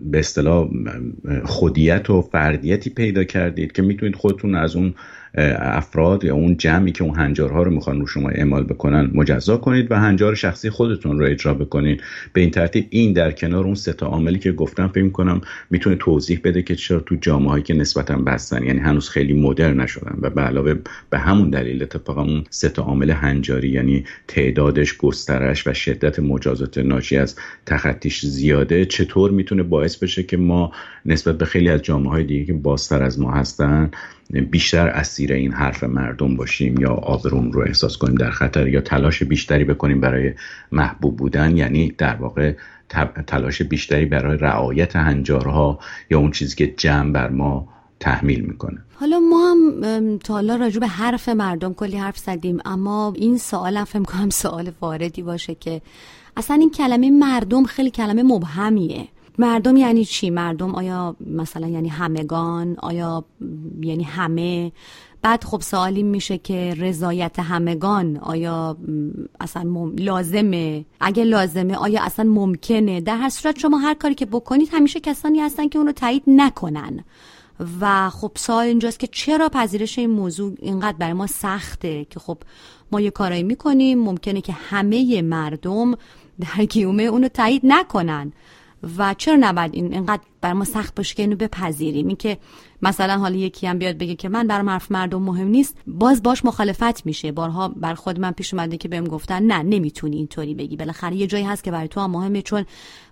به 0.00 0.22
اصطلاح 0.32 0.68
خودیت 1.44 2.10
و 2.10 2.22
فردیتی 2.22 2.90
پیدا 2.90 3.24
کردید 3.24 3.72
که 3.72 3.82
می‌تونید 3.82 4.16
خودتون 4.16 4.54
از 4.54 4.76
اون 4.76 4.94
افراد 5.34 6.24
یا 6.24 6.34
اون 6.34 6.56
جمعی 6.56 6.92
که 6.92 7.04
اون 7.04 7.14
هنجارها 7.14 7.62
رو 7.62 7.70
می‌خوان 7.70 8.00
رو 8.00 8.06
شما 8.06 8.28
اعمال 8.28 8.64
بکنن 8.64 9.10
مجزا 9.14 9.56
کنید 9.56 9.90
و 9.90 9.94
هنجار 9.94 10.34
شخصی 10.34 10.70
خودتون 10.70 11.18
رو 11.18 11.26
اجرا 11.26 11.54
بکنید. 11.54 12.02
به 12.32 12.40
این 12.40 12.50
ترتیب 12.50 12.86
این 12.90 13.12
در 13.12 13.32
کنار 13.32 13.64
اون 13.64 13.74
سه 13.74 13.92
تا 13.92 14.06
عاملی 14.06 14.38
که 14.38 14.52
گفتم 14.52 14.88
فکر 14.88 15.08
کنم 15.08 15.40
می‌تونه 15.70 15.96
توضیح 15.96 16.40
بده 16.44 16.62
که 16.62 16.74
چرا 16.74 17.00
تو 17.00 17.16
جامعه 17.20 17.62
که 17.62 17.74
نسبتا 17.74 18.16
بستن 18.16 18.64
یعنی 18.64 18.78
هنوز 18.78 19.08
خیلی 19.08 19.32
مدرن 19.32 19.80
نشدن 19.80 20.18
و 20.20 20.30
به 20.30 20.40
علاوه 20.40 20.74
به 21.10 21.18
همون 21.18 21.50
دلیل 21.50 21.82
اتفاقا 21.82 22.22
اون 22.22 22.44
سه 22.50 22.68
تا 22.68 22.82
عامل 22.82 23.10
هنجاری 23.10 23.68
یعنی 23.68 24.04
تعدادش 24.28 24.96
گسترش 24.96 25.66
و 25.66 25.74
شدت 25.74 26.18
مجازات 26.18 26.78
ناشی 26.78 27.16
از 27.16 27.36
تخطیش 27.66 28.26
زیاده 28.26 28.84
چطور 28.84 29.30
می‌تونه 29.30 29.62
باعث 29.62 29.96
بشه 29.96 30.22
که 30.22 30.36
ما 30.36 30.72
نسبت 31.06 31.38
به 31.38 31.44
خیلی 31.44 31.68
از 31.68 31.82
جامعه 31.82 32.10
های 32.10 32.24
دیگه 32.24 32.44
که 32.44 32.52
بازتر 32.52 33.02
از 33.02 33.20
ما 33.20 33.32
هستن 33.32 33.90
بیشتر 34.30 34.88
اسیر 34.88 35.32
این 35.32 35.52
حرف 35.52 35.84
مردم 35.84 36.36
باشیم 36.36 36.80
یا 36.80 36.90
آبروم 36.90 37.50
رو 37.50 37.62
احساس 37.62 37.96
کنیم 37.96 38.14
در 38.14 38.30
خطر 38.30 38.68
یا 38.68 38.80
تلاش 38.80 39.22
بیشتری 39.22 39.64
بکنیم 39.64 40.00
برای 40.00 40.32
محبوب 40.72 41.16
بودن 41.16 41.56
یعنی 41.56 41.94
در 41.98 42.14
واقع 42.14 42.54
تلاش 43.26 43.62
بیشتری 43.62 44.04
برای 44.06 44.38
رعایت 44.38 44.96
هنجارها 44.96 45.78
یا 46.10 46.18
اون 46.18 46.30
چیزی 46.30 46.56
که 46.56 46.66
جمع 46.66 47.12
بر 47.12 47.30
ما 47.30 47.68
تحمیل 48.00 48.40
می‌کنه. 48.40 48.78
حالا 48.94 49.20
ما 49.20 49.50
هم 49.50 50.18
تا 50.18 50.34
حالا 50.34 50.56
راجع 50.56 50.80
به 50.80 50.86
حرف 50.86 51.28
مردم 51.28 51.74
کلی 51.74 51.96
حرف 51.96 52.18
زدیم 52.18 52.58
اما 52.64 53.12
این 53.16 53.38
سوال 53.38 53.76
هم 53.76 53.84
فکر 53.84 54.02
کنم 54.02 54.30
سوال 54.30 54.70
واردی 54.80 55.22
باشه 55.22 55.54
که 55.54 55.82
اصلا 56.36 56.56
این 56.56 56.70
کلمه 56.70 57.10
مردم 57.10 57.64
خیلی 57.64 57.90
کلمه 57.90 58.22
مبهمیه. 58.22 59.08
مردم 59.38 59.76
یعنی 59.76 60.04
چی؟ 60.04 60.30
مردم 60.30 60.74
آیا 60.74 61.16
مثلا 61.20 61.68
یعنی 61.68 61.88
همگان؟ 61.88 62.76
آیا 62.78 63.24
یعنی 63.80 64.02
همه؟ 64.02 64.72
بعد 65.22 65.44
خب 65.44 65.60
سوالی 65.60 66.02
میشه 66.02 66.38
که 66.38 66.74
رضایت 66.78 67.38
همگان 67.38 68.16
آیا 68.16 68.76
اصلا 69.40 69.90
لازمه؟ 69.98 70.84
اگه 71.00 71.24
لازمه 71.24 71.74
آیا 71.74 72.02
اصلا 72.02 72.30
ممکنه؟ 72.30 73.00
در 73.00 73.16
هر 73.16 73.28
صورت 73.28 73.58
شما 73.58 73.78
هر 73.78 73.94
کاری 73.94 74.14
که 74.14 74.26
بکنید 74.26 74.68
همیشه 74.72 75.00
کسانی 75.00 75.40
هستن 75.40 75.68
که 75.68 75.78
اونو 75.78 75.92
تایید 75.92 76.22
نکنن. 76.26 77.04
و 77.80 78.10
خب 78.10 78.32
سوال 78.34 78.66
اینجاست 78.66 78.98
که 78.98 79.06
چرا 79.06 79.48
پذیرش 79.48 79.98
این 79.98 80.10
موضوع 80.10 80.52
اینقدر 80.58 80.96
برای 80.98 81.12
ما 81.12 81.26
سخته 81.26 82.06
که 82.10 82.20
خب 82.20 82.38
ما 82.92 83.00
یه 83.00 83.10
کارایی 83.10 83.42
می‌کنیم 83.42 83.98
ممکنه 83.98 84.40
که 84.40 84.52
همه 84.52 85.22
مردم 85.22 85.94
در 86.40 86.64
گیومه 86.64 87.02
اونو 87.02 87.28
تایید 87.28 87.62
نکنن. 87.64 88.32
و 88.98 89.14
چرا 89.18 89.36
نباید 89.40 89.74
این 89.74 89.92
اینقدر 89.92 90.22
بر 90.40 90.52
ما 90.52 90.64
سخت 90.64 90.94
باشه 90.94 91.14
که 91.14 91.22
اینو 91.22 91.36
بپذیریم؟ 91.36 92.06
این 92.06 92.16
که 92.16 92.38
مثلا 92.82 93.18
حالا 93.18 93.36
یکی 93.36 93.66
هم 93.66 93.78
بیاد 93.78 93.98
بگه 93.98 94.14
که 94.14 94.28
من 94.28 94.46
برام 94.46 94.70
حرف 94.70 94.92
مردم 94.92 95.22
مهم 95.22 95.48
نیست 95.48 95.76
باز 95.86 96.22
باش 96.22 96.44
مخالفت 96.44 97.06
میشه. 97.06 97.32
بارها 97.32 97.68
بر 97.68 97.94
خود 97.94 98.20
من 98.20 98.30
پیش 98.30 98.54
اومده 98.54 98.76
که 98.76 98.88
بهم 98.88 99.04
گفتن 99.04 99.42
نه 99.42 99.62
نمی‌تونی 99.62 100.16
اینطوری 100.16 100.54
بگی. 100.54 100.76
بالاخره 100.76 101.16
یه 101.16 101.26
جایی 101.26 101.44
هست 101.44 101.64
که 101.64 101.70
برای 101.70 101.88
تو 101.88 102.00
هم 102.00 102.10
مهمه 102.10 102.42
چون 102.42 102.64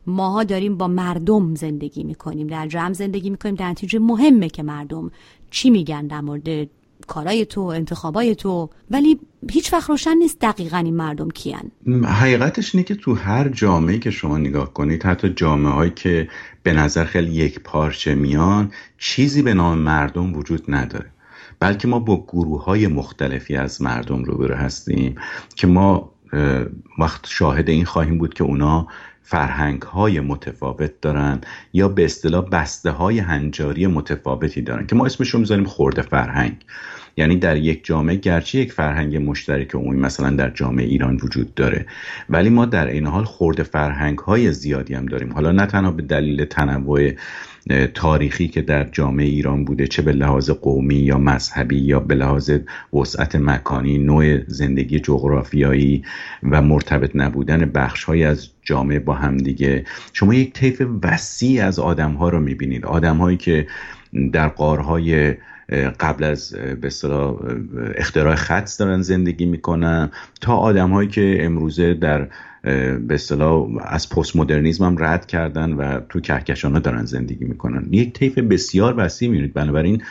ماها 0.07 0.45
داریم 0.45 0.77
با 0.77 0.89
مردم 0.89 1.55
زندگی 1.55 2.05
می‌کنیم. 2.05 2.47
در 2.47 2.67
جمع 2.67 2.93
زندگی 2.93 3.31
می‌کنیم. 3.31 3.55
در 3.55 3.71
نتیجه 3.71 3.99
مهمه 3.99 4.49
که 4.49 4.63
مردم 4.63 5.11
چی 5.51 5.71
میگن 5.71 6.07
در 6.07 6.21
مورد 6.21 6.69
کارای 7.07 7.47
تو 7.47 7.61
انتخابای 7.61 8.35
تو 8.35 8.71
ولی 8.91 9.21
هیچ 9.51 9.73
وقت 9.73 9.91
روشن 9.91 10.15
نیست 10.15 10.41
دقیقا 10.41 10.77
این 10.77 10.97
مردم 10.97 11.29
کیان. 11.31 11.71
حقیقتش 12.05 12.75
اینه 12.75 12.85
که 12.85 12.95
تو 12.95 13.15
هر 13.15 13.49
جامعه 13.49 13.99
که 13.99 14.11
شما 14.11 14.39
نگاه 14.39 14.75
کنید 14.75 15.03
حتی 15.03 15.29
جامعه 15.29 15.73
هایی 15.73 15.91
که 15.91 16.29
به 16.63 16.73
نظر 16.73 17.05
خیلی 17.05 17.31
یک 17.31 17.61
پارچه 17.61 18.15
میان 18.15 18.73
چیزی 18.99 19.43
به 19.43 19.55
نام 19.55 19.79
مردم 19.79 20.35
وجود 20.35 20.65
نداره. 20.69 21.11
بلکه 21.61 21.89
ما 21.89 21.99
با 21.99 22.25
گروه 22.29 22.65
های 22.65 22.87
مختلفی 22.87 23.57
از 23.57 23.83
مردم 23.83 24.25
روبرو 24.25 24.55
هستیم 24.55 25.15
که 25.57 25.67
ما 25.67 26.13
وقت 26.99 27.27
شاهد 27.27 27.69
این 27.69 27.85
خواهیم 27.85 28.19
بود 28.19 28.35
که 28.35 28.45
اونا 28.45 28.87
فرهنگ 29.31 29.83
های 29.83 30.21
متفاوت 30.21 31.01
دارن 31.01 31.41
یا 31.73 31.89
به 31.89 32.05
اصطلاح 32.05 32.49
بسته 32.49 32.91
های 32.91 33.19
هنجاری 33.19 33.87
متفاوتی 33.87 34.63
دارن 34.63 34.87
که 34.87 34.97
ما 34.97 35.07
اسمش 35.07 35.29
رو 35.31 35.41
می‌ذاریم 35.41 35.65
خورده 35.65 36.03
فرهنگ. 36.03 36.57
یعنی 37.17 37.37
در 37.37 37.57
یک 37.57 37.85
جامعه 37.85 38.17
گرچه 38.17 38.59
یک 38.59 38.73
فرهنگ 38.73 39.17
مشترک 39.17 39.75
عمومی 39.75 40.01
مثلا 40.01 40.31
در 40.31 40.51
جامعه 40.51 40.87
ایران 40.87 41.21
وجود 41.23 41.55
داره 41.55 41.87
ولی 42.29 42.49
ما 42.49 42.67
در 42.67 42.87
این 42.87 43.07
حال 43.07 43.25
خورده 43.25 43.63
فرهنگ 43.63 44.19
های 44.19 44.53
زیادی 44.53 44.95
هم 44.95 45.07
داریم. 45.07 45.33
حالا 45.33 45.53
نه 45.53 45.67
تنها 45.67 45.91
به 45.91 46.03
دلیل 46.03 46.45
تنوع 46.45 47.13
تاریخی 47.95 48.49
که 48.49 48.63
در 48.63 48.85
جامعه 48.85 49.27
ایران 49.27 49.65
بوده 49.65 49.87
چه 49.87 50.03
به 50.03 50.13
لحاظ 50.13 50.51
قومی 50.51 50.95
یا 50.95 51.19
مذهبی 51.19 51.79
یا 51.79 52.01
به 52.01 52.15
لحاظ 52.15 52.51
وسعت 52.93 53.37
مکانی 53.37 53.99
نوع 53.99 54.39
زندگی 54.47 55.01
جغرافیایی 55.01 56.03
و 56.43 56.63
مرتبط 56.63 57.11
نبودن 57.15 57.65
بخش 57.65 58.05
های 58.05 58.25
از 58.25 58.49
جامعه 58.63 58.99
با 58.99 59.15
همدیگه 59.21 59.85
شما 60.13 60.35
یک 60.35 60.53
طیف 60.53 60.83
وسیع 61.03 61.65
از 61.65 61.79
آدم 61.79 62.13
ها 62.13 62.29
رو 62.29 62.41
می‌بینید. 62.41 62.85
آدم 62.85 63.17
هایی 63.17 63.37
که 63.37 63.67
در 64.33 64.49
قارهای 64.49 65.35
قبل 66.01 66.25
از 66.25 66.53
به 66.53 66.87
اصطلاح 66.87 67.37
اختراع 67.95 68.35
خط 68.35 68.79
دارن 68.79 69.03
زندگی 69.03 69.47
می‌کنن 69.47 70.11
تا 70.41 70.57
آدم 70.57 70.91
هایی 70.91 71.09
که 71.09 71.39
امروزه 71.41 71.95
در 71.95 72.29
به 72.63 73.15
اصطلاح 73.15 73.69
از 73.85 74.09
پست 74.09 74.37
مدرنیزم 74.37 74.85
هم 74.85 74.97
رد 74.99 75.27
کردن 75.27 75.73
و 75.73 76.01
تو 76.09 76.21
کهکشان 76.21 76.73
ها 76.73 76.79
دارن 76.79 77.05
زندگی 77.05 77.45
می‌کنن. 77.45 77.87
یک 77.91 78.13
طیف 78.13 78.39
بسیار 78.39 78.95
وسیع 78.97 79.29
می‌بینید. 79.29 79.55
بنابراین 79.55 80.03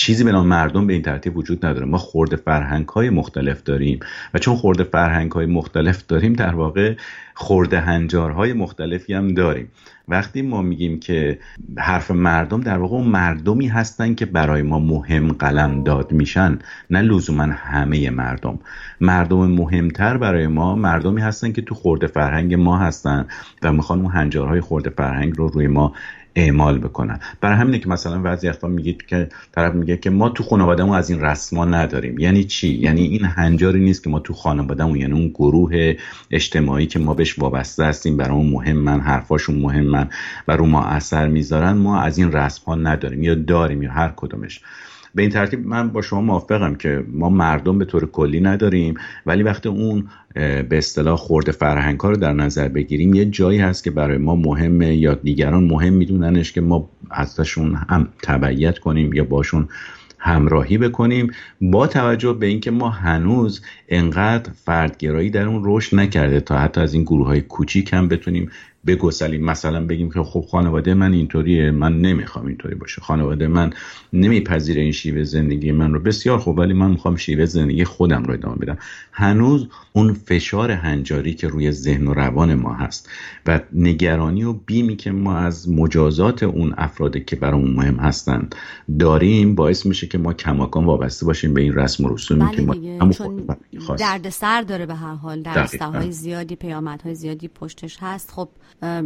چیزی 0.00 0.24
به 0.24 0.32
نام 0.32 0.46
مردم 0.46 0.86
به 0.86 0.92
این 0.92 1.02
ترتیب 1.02 1.36
وجود 1.36 1.66
نداره. 1.66 1.86
ما 1.86 1.98
خورده 1.98 2.36
فرهنگ 2.36 2.88
های 2.88 3.10
مختلف 3.10 3.62
داریم 3.62 4.00
و 4.34 4.38
چون 4.38 4.56
خورده 4.56 4.84
فرهنگ 4.84 5.32
های 5.32 5.46
مختلف 5.46 6.06
داریم 6.06 6.32
در 6.32 6.54
واقع 6.54 6.94
خورده 7.34 7.80
هنجارهای 7.80 8.52
مختلفی 8.52 9.14
هم 9.14 9.34
داریم. 9.34 9.68
وقتی 10.08 10.42
ما 10.42 10.62
میگیم 10.62 11.00
که 11.00 11.38
حرف 11.78 12.10
مردم 12.10 12.60
در 12.60 12.78
واقع 12.78 13.00
مردمی 13.00 13.68
هستن 13.68 14.14
که 14.14 14.26
برای 14.26 14.62
ما 14.62 14.78
مهم 14.78 15.32
قلم 15.32 15.82
داد 15.82 16.12
میشن 16.12 16.58
نه 16.90 17.00
لزوما 17.00 17.42
همه 17.42 18.10
مردم. 18.10 18.58
مردم 19.00 19.50
مهمتر 19.50 20.16
برای 20.16 20.46
ما 20.46 20.74
مردمی 20.74 21.20
هستن 21.20 21.52
که 21.52 21.62
تو 21.62 21.74
خورده 21.74 22.06
فرهنگ 22.06 22.54
ما 22.54 22.78
هستن 22.78 23.26
و 23.62 23.72
می‌خوان 23.72 24.00
اون 24.00 24.10
هنجارهای 24.10 24.60
خورده 24.60 24.90
فرهنگ 24.90 25.36
رو 25.36 25.48
روی 25.48 25.66
ما 25.66 25.92
اعمال 26.34 26.78
بکنن. 26.78 27.20
برای 27.40 27.56
همینه 27.56 27.78
که 27.78 27.88
مثلا 27.88 28.18
بعضی 28.18 28.48
وقتا 28.48 28.68
میگید 28.68 29.06
که 29.06 29.28
طرف 29.52 29.74
میگه 29.74 29.96
که 29.96 30.10
ما 30.10 30.28
تو 30.28 30.42
خانوادهمون 30.42 30.96
از 30.96 31.10
این 31.10 31.20
رسما 31.20 31.64
نداریم. 31.64 32.18
یعنی 32.18 32.44
چی؟ 32.44 32.68
یعنی 32.68 33.02
این 33.02 33.24
هنجاری 33.24 33.80
نیست 33.80 34.04
که 34.04 34.10
ما 34.10 34.18
تو 34.18 34.34
خانوادهمون 34.34 34.96
یعنی 34.96 35.12
اون 35.12 35.28
گروه 35.28 35.94
اجتماعی 36.30 36.86
که 36.86 36.98
ما 36.98 37.14
بهش 37.14 37.38
وابسته 37.38 37.84
هستیم 37.84 38.16
برامون 38.16 38.50
مهمن 38.50 39.00
حرفاشون 39.00 39.58
مهمن 39.58 40.08
و 40.48 40.56
رو 40.56 40.66
ما 40.66 40.84
اثر 40.84 41.28
می‌ذارن 41.28 41.72
ما 41.72 42.00
از 42.00 42.18
این 42.18 42.32
رسم 42.32 42.62
ها 42.66 42.74
نداریم 42.74 43.22
یا 43.22 43.34
داریم 43.34 43.82
یا 43.82 43.92
هر 43.92 44.12
کدومش. 44.16 44.60
به 45.14 45.22
این 45.22 45.30
ترتیب 45.30 45.66
من 45.66 45.88
با 45.88 46.02
شما 46.02 46.20
موافقم 46.20 46.74
که 46.74 47.04
ما 47.08 47.28
مردم 47.28 47.78
به 47.78 47.84
طور 47.84 48.06
کلی 48.06 48.40
نداریم 48.40 48.94
ولی 49.26 49.42
وقتی 49.42 49.68
اون 49.68 50.08
به 50.34 50.68
اصطلاح 50.72 51.16
خورده 51.16 51.52
فرهنگ 51.52 51.98
رو 51.98 52.16
در 52.16 52.32
نظر 52.32 52.68
بگیریم 52.68 53.14
یه 53.14 53.24
جایی 53.24 53.58
هست 53.58 53.84
که 53.84 53.90
برای 53.90 54.18
ما 54.18 54.36
مهمه 54.36 54.96
یا 54.96 55.14
دیگران 55.14 55.64
مهم 55.64 55.92
میدوننش 55.92 56.52
که 56.52 56.60
ما 56.60 56.88
ازشون 57.10 57.74
هم 57.74 58.08
تبعیت 58.22 58.78
کنیم 58.78 59.12
یا 59.12 59.24
باشون 59.24 59.68
همراهی 60.18 60.78
بکنیم 60.78 61.30
با 61.60 61.86
توجه 61.86 62.32
به 62.32 62.46
اینکه 62.46 62.70
ما 62.70 62.88
هنوز 62.88 63.62
انقدر 63.88 64.52
فردگرایی 64.64 65.30
در 65.30 65.46
اون 65.46 65.62
رشد 65.64 65.96
نکرده 65.96 66.40
تا 66.40 66.58
حتی 66.58 66.80
از 66.80 66.94
این 66.94 67.02
گروه 67.02 67.26
های 67.26 67.40
کوچیک 67.40 67.92
هم 67.92 68.08
بتونیم 68.08 68.50
بگسلیم 68.86 69.44
مثلا 69.44 69.86
بگیم 69.86 70.10
که 70.10 70.22
خب 70.22 70.44
خانواده 70.50 70.94
من 70.94 71.12
اینطوریه 71.12 71.70
من 71.70 72.00
نمی‌خوام 72.00 72.46
اینطوری 72.46 72.74
باشه. 72.74 73.00
خانواده 73.00 73.46
من 73.48 73.72
نمیپذیره 74.12 74.82
این 74.82 74.92
شیوه 74.92 75.24
زندگی 75.24 75.72
من 75.72 75.92
رو. 75.92 76.00
بسیار 76.00 76.38
خوب 76.38 76.58
ولی 76.58 76.72
من 76.72 76.90
می‌خوام 76.90 77.16
شیوه 77.16 77.46
زندگی 77.46 77.84
خودم 77.84 78.24
رو 78.24 78.34
ادامه 78.34 78.56
بدم. 78.56 78.78
هنوز 79.12 79.66
اون 79.92 80.12
فشار 80.12 80.70
هنجاری 80.70 81.34
که 81.34 81.48
روی 81.48 81.72
ذهن 81.72 82.06
و 82.06 82.14
روان 82.14 82.54
ما 82.54 82.74
هست 82.74 83.08
و 83.46 83.60
نگرانی 83.72 84.44
و 84.44 84.52
بیمی 84.52 84.96
که 84.96 85.12
ما 85.12 85.36
از 85.36 85.70
مجازات 85.70 86.42
اون 86.42 86.74
افرادی 86.76 87.20
که 87.20 87.36
برامون 87.36 87.70
مهم 87.70 87.96
هستند 87.96 88.54
داریم 88.98 89.54
باعث 89.54 89.86
میشه 89.86 90.06
که 90.06 90.18
ما 90.18 90.32
کماکان 90.32 90.84
وابسته 90.84 91.26
باشیم 91.26 91.54
به 91.54 91.60
این 91.60 91.74
رسم 91.74 92.04
و 92.04 92.14
رسومی 92.14 92.44
بله 92.44 92.56
که 92.56 92.62
ما 92.62 93.12
چون 93.12 93.46
درد 93.98 94.28
سر 94.30 94.62
داره 94.62 94.86
به 94.86 94.94
هر 94.94 95.14
حال. 95.14 95.42
های 95.80 96.12
زیادی 96.12 96.56
پیامدهای 96.56 97.14
زیادی 97.14 97.48
پشتش 97.48 97.98
هست. 98.00 98.30
خب 98.30 98.48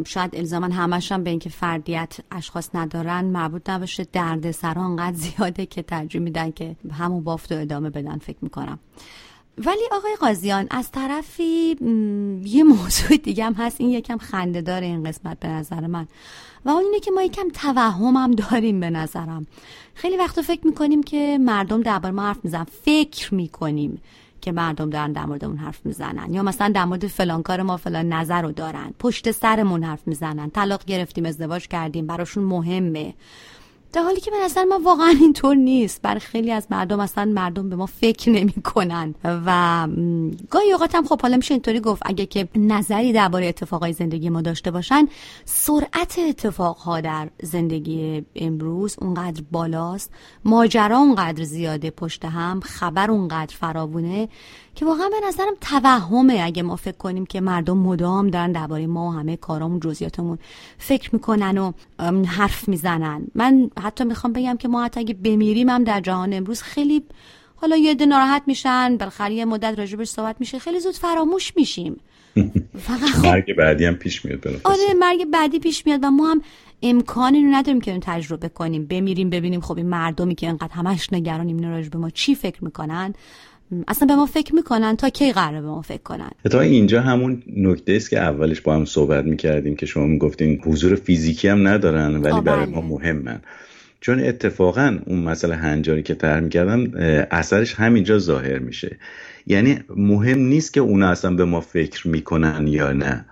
شاید 0.06 0.36
الزاما 0.36 0.66
همش 0.66 1.12
هم 1.12 1.24
به 1.24 1.30
اینکه 1.30 1.50
فردیت 1.50 2.16
اشخاص 2.30 2.68
ندارن 2.74 3.24
مربوط 3.24 3.70
نباشه. 3.70 4.06
درد 4.12 4.50
سر 4.50 4.78
انقدر 4.78 5.16
زیاده 5.16 5.66
که 5.66 5.82
ترجیح 5.82 6.20
میدن 6.20 6.50
که 6.50 6.76
همون 6.92 7.24
بافت 7.24 7.52
و 7.52 7.54
ادامه 7.54 7.90
بدن 7.90 8.18
فکر 8.18 8.38
می‌کنم. 8.42 8.78
ولی 9.58 9.82
آقای 9.92 10.16
قاضیان 10.20 10.66
از 10.70 10.90
طرفی 10.90 11.76
یه 12.44 12.64
موضوع 12.64 13.16
دیگه 13.16 13.44
هم 13.44 13.52
هست. 13.52 13.80
این 13.80 13.90
یکم 13.90 14.18
خنده 14.18 14.60
داره 14.60 14.86
این 14.86 15.04
قسمت 15.04 15.40
به 15.40 15.48
نظر 15.48 15.86
من. 15.86 16.06
و 16.64 16.70
اون 16.70 16.84
اینه 16.84 17.00
که 17.00 17.10
ما 17.10 17.22
یکم 17.22 17.48
توهم 17.48 18.16
هم 18.16 18.30
داریم 18.30 18.80
به 18.80 18.90
نظرم. 18.90 19.46
خیلی 19.94 20.16
وقتا 20.16 20.42
فکر 20.42 20.66
می‌کنیم 20.66 21.02
که 21.02 21.38
مردم 21.40 21.82
درباره 21.82 22.14
ما 22.14 22.22
حرف 22.22 22.38
میزن 22.44 22.64
فکر 22.64 23.34
می‌کنیم. 23.34 24.02
که 24.44 24.52
مردم 24.52 24.90
دارن 24.90 25.12
در 25.12 25.24
مورد 25.26 25.44
اون 25.44 25.56
حرف 25.56 25.86
می‌زنن. 25.86 26.34
یا 26.34 26.42
مثلا 26.42 26.68
در 26.68 26.84
مورد 26.84 27.06
فلان 27.06 27.42
کار 27.42 27.62
ما 27.62 27.76
فلان 27.76 28.12
نظر 28.12 28.42
رو 28.42 28.52
دارن. 28.52 28.94
پشت 28.98 29.30
سرمون 29.30 29.84
حرف 29.84 30.06
می‌زنن. 30.06 30.50
طلاق 30.50 30.84
گرفتیم 30.84 31.26
ازدواج 31.26 31.68
کردیم. 31.68 32.06
براشون 32.06 32.44
مهمه. 32.44 33.14
در 33.94 34.02
حالی 34.02 34.20
که 34.20 34.30
به 34.30 34.36
نظر 34.44 34.64
من 34.64 34.82
واقعا 34.82 35.14
اینطور 35.20 35.56
نیست. 35.56 36.02
برای 36.02 36.20
خیلی 36.20 36.52
از 36.52 36.66
مردم 36.70 37.00
اصلا 37.00 37.24
مردم 37.24 37.68
به 37.68 37.76
ما 37.76 37.86
فکر 37.86 38.30
نمی‌کنن. 38.30 39.14
و 39.24 39.88
گاهی 40.50 40.72
اوقات 40.72 40.94
هم 40.94 41.04
خب 41.04 41.22
حالا 41.22 41.36
میشه 41.36 41.54
اینطوری 41.54 41.80
گفت 41.80 42.02
اگه 42.06 42.26
که 42.26 42.48
نظری 42.56 43.12
درباره 43.12 43.46
اتفاقای 43.46 43.92
زندگی 43.92 44.28
ما 44.28 44.42
داشته 44.42 44.70
باشن 44.70 45.08
سرعت 45.44 46.18
اتفاقها 46.28 47.00
در 47.00 47.28
زندگی 47.42 48.24
امروز 48.36 48.96
اونقدر 49.00 49.42
بالاست. 49.52 50.10
ماجرا 50.44 50.98
اونقدر 50.98 51.44
زیاده 51.44 51.90
پشت 51.90 52.24
هم 52.24 52.60
خبر 52.60 53.10
اونقدر 53.10 53.56
فراوونه 53.56 54.28
که 54.74 54.84
واقعا 54.84 55.08
به 55.08 55.26
نظرم 55.28 55.54
توهمه 55.60 56.40
اگه 56.44 56.62
ما 56.62 56.76
فکر 56.76 56.96
کنیم 56.96 57.26
که 57.26 57.40
مردم 57.40 57.78
مدام 57.78 58.30
دارن 58.30 58.52
درباره 58.52 58.86
ما 58.86 59.08
و 59.08 59.12
همه 59.12 59.36
کارامون 59.36 59.80
جزئیاتمون 59.80 60.38
فکر 60.78 61.10
می‌کنن 61.12 61.58
و 61.58 61.72
حرف 62.26 62.68
می‌زنن. 62.68 63.26
من 63.34 63.70
حتی 63.82 64.04
می‌خوام 64.04 64.32
بگم 64.32 64.56
که 64.56 64.68
ما 64.68 64.84
حتی 64.84 65.00
اگه 65.00 65.14
بمیریم 65.14 65.68
هم 65.68 65.84
در 65.84 66.00
جهان 66.00 66.32
امروز 66.32 66.62
خیلی 66.62 67.02
حالا 67.56 67.76
یه 67.76 67.90
عده 67.90 68.06
ناراحت 68.06 68.42
میشن 68.46 68.96
بالاخره 68.96 69.34
یه 69.34 69.44
مدت 69.44 69.78
راجبش 69.78 70.08
صحبت 70.08 70.36
میشه 70.40 70.58
خیلی 70.58 70.80
زود 70.80 70.94
فراموش 70.94 71.56
میشیم. 71.56 72.00
خب 72.84 73.26
مرگ 73.26 73.56
بعدی 73.56 73.84
هم 73.84 73.94
پیش 73.94 74.24
میاد 74.24 74.46
آره 74.64 74.94
مرگ 74.98 75.24
بعدی 75.24 75.58
پیش 75.58 75.86
میاد 75.86 76.00
و 76.02 76.10
ما 76.10 76.30
هم 76.30 76.42
امکانی 76.82 77.44
رو 77.44 77.50
نداریم 77.50 77.80
که 77.80 77.90
اون 77.90 78.00
تجربه 78.00 78.48
کنیم. 78.48 78.86
بمیریم 78.86 79.30
ببینیم 79.30 79.60
خب 79.60 79.76
این 79.76 79.88
مردمی 79.88 80.34
که 80.34 80.48
انقدر 80.48 80.72
همش 80.72 81.12
نگرانیم 81.12 81.70
راجع 81.70 81.88
به 81.88 81.98
ما 81.98 82.10
چی 82.10 82.34
فکر 82.34 82.64
می‌کنن؟ 82.64 83.14
اصلا 83.88 84.08
به 84.08 84.14
ما 84.14 84.26
فکر 84.26 84.54
می‌کنن 84.54 84.96
تا 84.96 85.08
کی 85.08 85.32
قراره 85.32 85.60
به 85.60 85.66
ما 85.66 85.82
فکر 85.82 86.02
کنن 86.02 86.30
تا 86.50 86.60
اینجا 86.60 87.00
همون 87.00 87.42
نکته 87.56 87.92
است 87.92 88.10
که 88.10 88.18
اولش 88.18 88.60
با 88.60 88.74
هم 88.74 88.84
صحبت 88.84 89.24
می‌کردیم 89.24 89.76
که 89.76 89.86
شما 89.86 90.06
می‌گفتین 90.06 90.60
حضور 90.64 90.94
فیزیکی 90.94 91.48
هم 91.48 91.68
ندارن 91.68 92.16
ولی 92.16 92.40
برای 92.40 92.66
ما 92.66 92.80
بله. 92.80 92.90
مهمن 92.90 93.40
چون 94.04 94.20
اتفاقا 94.20 94.98
اون 95.06 95.18
مسئله 95.18 95.54
هنجاری 95.56 96.02
که 96.02 96.14
طرح 96.14 96.40
می‌کردم 96.40 96.90
اثرش 97.30 97.74
همینجا 97.74 98.18
ظاهر 98.18 98.58
میشه. 98.58 98.96
یعنی 99.46 99.78
مهم 99.96 100.38
نیست 100.38 100.74
که 100.74 100.80
اونا 100.80 101.08
اصلا 101.08 101.34
به 101.34 101.44
ما 101.44 101.60
فکر 101.60 102.08
می‌کنن 102.08 102.66
یا 102.68 102.92
نه. 102.92 103.24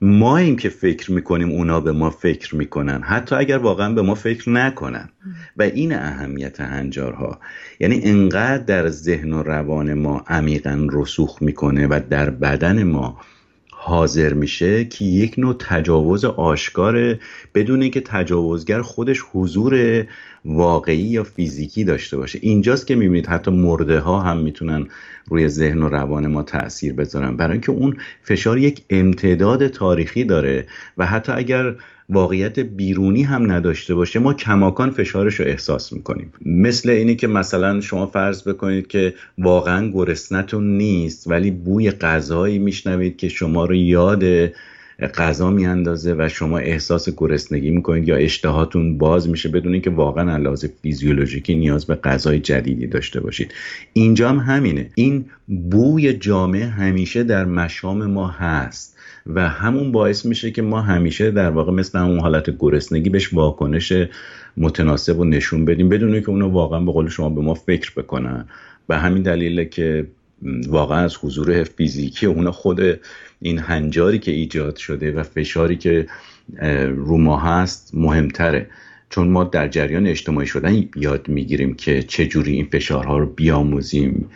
ما 0.00 0.38
این 0.38 0.56
که 0.56 0.68
فکر 0.68 1.12
می‌کنیم 1.12 1.50
اونا 1.50 1.80
به 1.80 1.92
ما 1.92 2.10
فکر 2.10 2.56
می‌کنن. 2.56 3.02
حتی 3.02 3.34
اگر 3.34 3.58
واقعا 3.58 3.94
به 3.94 4.02
ما 4.02 4.14
فکر 4.14 4.50
نکنن. 4.50 5.08
و 5.56 5.62
این 5.62 5.94
اهمیت 5.94 6.60
هنجارها. 6.60 7.40
یعنی 7.80 8.00
انقدر 8.04 8.64
در 8.64 8.88
ذهن 8.88 9.32
و 9.32 9.42
روان 9.42 9.94
ما 9.94 10.24
عمیقا 10.26 10.86
رسوخ 10.92 11.42
می‌کنه 11.42 11.86
و 11.86 12.00
در 12.10 12.30
بدن 12.30 12.82
ما 12.82 13.20
حاضر 13.82 14.34
میشه 14.34 14.84
که 14.84 15.04
یک 15.04 15.34
نوع 15.38 15.56
تجاوز 15.58 16.24
آشکار 16.24 17.18
بدون 17.54 17.82
اینکه 17.82 18.00
تجاوزگر 18.00 18.82
خودش 18.82 19.22
حضور 19.32 20.04
واقعی 20.44 21.02
یا 21.02 21.24
فیزیکی 21.24 21.84
داشته 21.84 22.16
باشه. 22.16 22.38
اینجاست 22.42 22.86
که 22.86 22.94
می‌بینید 22.94 23.26
حتی 23.26 23.50
مرده 23.50 24.00
ها 24.00 24.20
هم 24.20 24.38
می‌تونن 24.38 24.86
روی 25.26 25.48
ذهن 25.48 25.82
و 25.82 25.88
روان 25.88 26.26
ما 26.26 26.42
تاثیر 26.42 26.92
بذارن. 26.92 27.36
برای 27.36 27.52
اینکه 27.52 27.72
اون 27.72 27.96
فشار 28.22 28.58
یک 28.58 28.82
امتداد 28.90 29.68
تاریخی 29.68 30.24
داره 30.24 30.66
و 30.98 31.06
حتی 31.06 31.32
اگر 31.32 31.74
واقعیت 32.10 32.58
بیرونی 32.58 33.22
هم 33.22 33.52
نداشته 33.52 33.94
باشه 33.94 34.18
ما 34.18 34.34
کماکان 34.34 34.90
فشارش 34.90 35.34
رو 35.34 35.46
احساس 35.46 35.92
می‌کنیم. 35.92 36.32
مثل 36.46 36.90
اینی 36.90 37.16
که 37.16 37.26
مثلا 37.26 37.80
شما 37.80 38.06
فرض 38.06 38.48
بکنید 38.48 38.86
که 38.86 39.14
واقعا 39.38 39.88
گرسنتون 39.88 40.76
نیست 40.76 41.28
ولی 41.28 41.50
بوی 41.50 41.90
غذایی 41.90 42.58
میشنوید 42.58 43.16
که 43.16 43.28
شما 43.28 43.64
رو 43.64 43.74
یاد 43.74 44.24
غذا 45.06 45.50
میاندازه 45.50 46.14
و 46.18 46.28
شما 46.28 46.58
احساس 46.58 47.08
گرسنگی 47.16 47.70
می‌کنید 47.70 48.08
یا 48.08 48.16
اشتهاتون 48.16 48.98
باز 48.98 49.28
میشه 49.28 49.48
بدون 49.48 49.72
اینکه 49.72 49.90
واقعا 49.90 50.36
لحاظ 50.36 50.64
فیزیولوژیکی 50.82 51.54
نیاز 51.54 51.86
به 51.86 51.94
غذای 51.94 52.40
جدیدی 52.40 52.86
داشته 52.86 53.20
باشید. 53.20 53.54
اینجا 53.92 54.28
هم 54.28 54.38
همینه. 54.38 54.90
این 54.94 55.24
بوی 55.70 56.12
جامعه 56.12 56.66
همیشه 56.66 57.22
در 57.22 57.44
مشام 57.44 58.06
ما 58.06 58.28
هست 58.28 58.96
و 59.26 59.48
همون 59.48 59.92
باعث 59.92 60.26
میشه 60.26 60.50
که 60.50 60.62
ما 60.62 60.80
همیشه 60.80 61.30
در 61.30 61.50
واقع 61.50 61.72
مثل 61.72 61.98
همون 61.98 62.20
حالت 62.20 62.58
گرسنگی 62.58 63.10
بهش 63.10 63.32
واکنش 63.32 63.92
متناسب 64.56 65.18
و 65.18 65.24
نشون 65.24 65.64
بدیم 65.64 65.88
بدون 65.88 66.20
که 66.20 66.30
اونو 66.30 66.48
واقعا 66.48 66.80
به 66.80 66.92
قول 66.92 67.08
شما 67.08 67.30
به 67.30 67.40
ما 67.40 67.54
فکر 67.54 67.92
بکنن. 67.96 68.46
به 68.88 68.96
همین 68.96 69.22
دلیله 69.22 69.64
که 69.64 70.06
واقعا 70.68 70.98
از 70.98 71.16
حضور 71.22 71.64
فیزیکی 71.64 72.26
اون 72.26 72.50
خود 72.50 72.80
این 73.40 73.58
هنجاری 73.58 74.18
که 74.18 74.32
ایجاد 74.32 74.76
شده 74.76 75.12
و 75.12 75.22
فشاری 75.22 75.76
که 75.76 76.06
رو 76.94 77.18
ما 77.18 77.38
هست 77.38 77.90
مهمتره. 77.94 78.66
چون 79.10 79.28
ما 79.28 79.44
در 79.44 79.68
جریان 79.68 80.06
اجتماعی 80.06 80.46
شدن 80.46 80.84
یاد 80.96 81.28
می‌گیریم 81.28 81.74
که 81.74 82.02
چجوری 82.02 82.52
این 82.52 82.66
فشارها 82.72 83.18
رو 83.18 83.26
بیاموزیم 83.26 84.30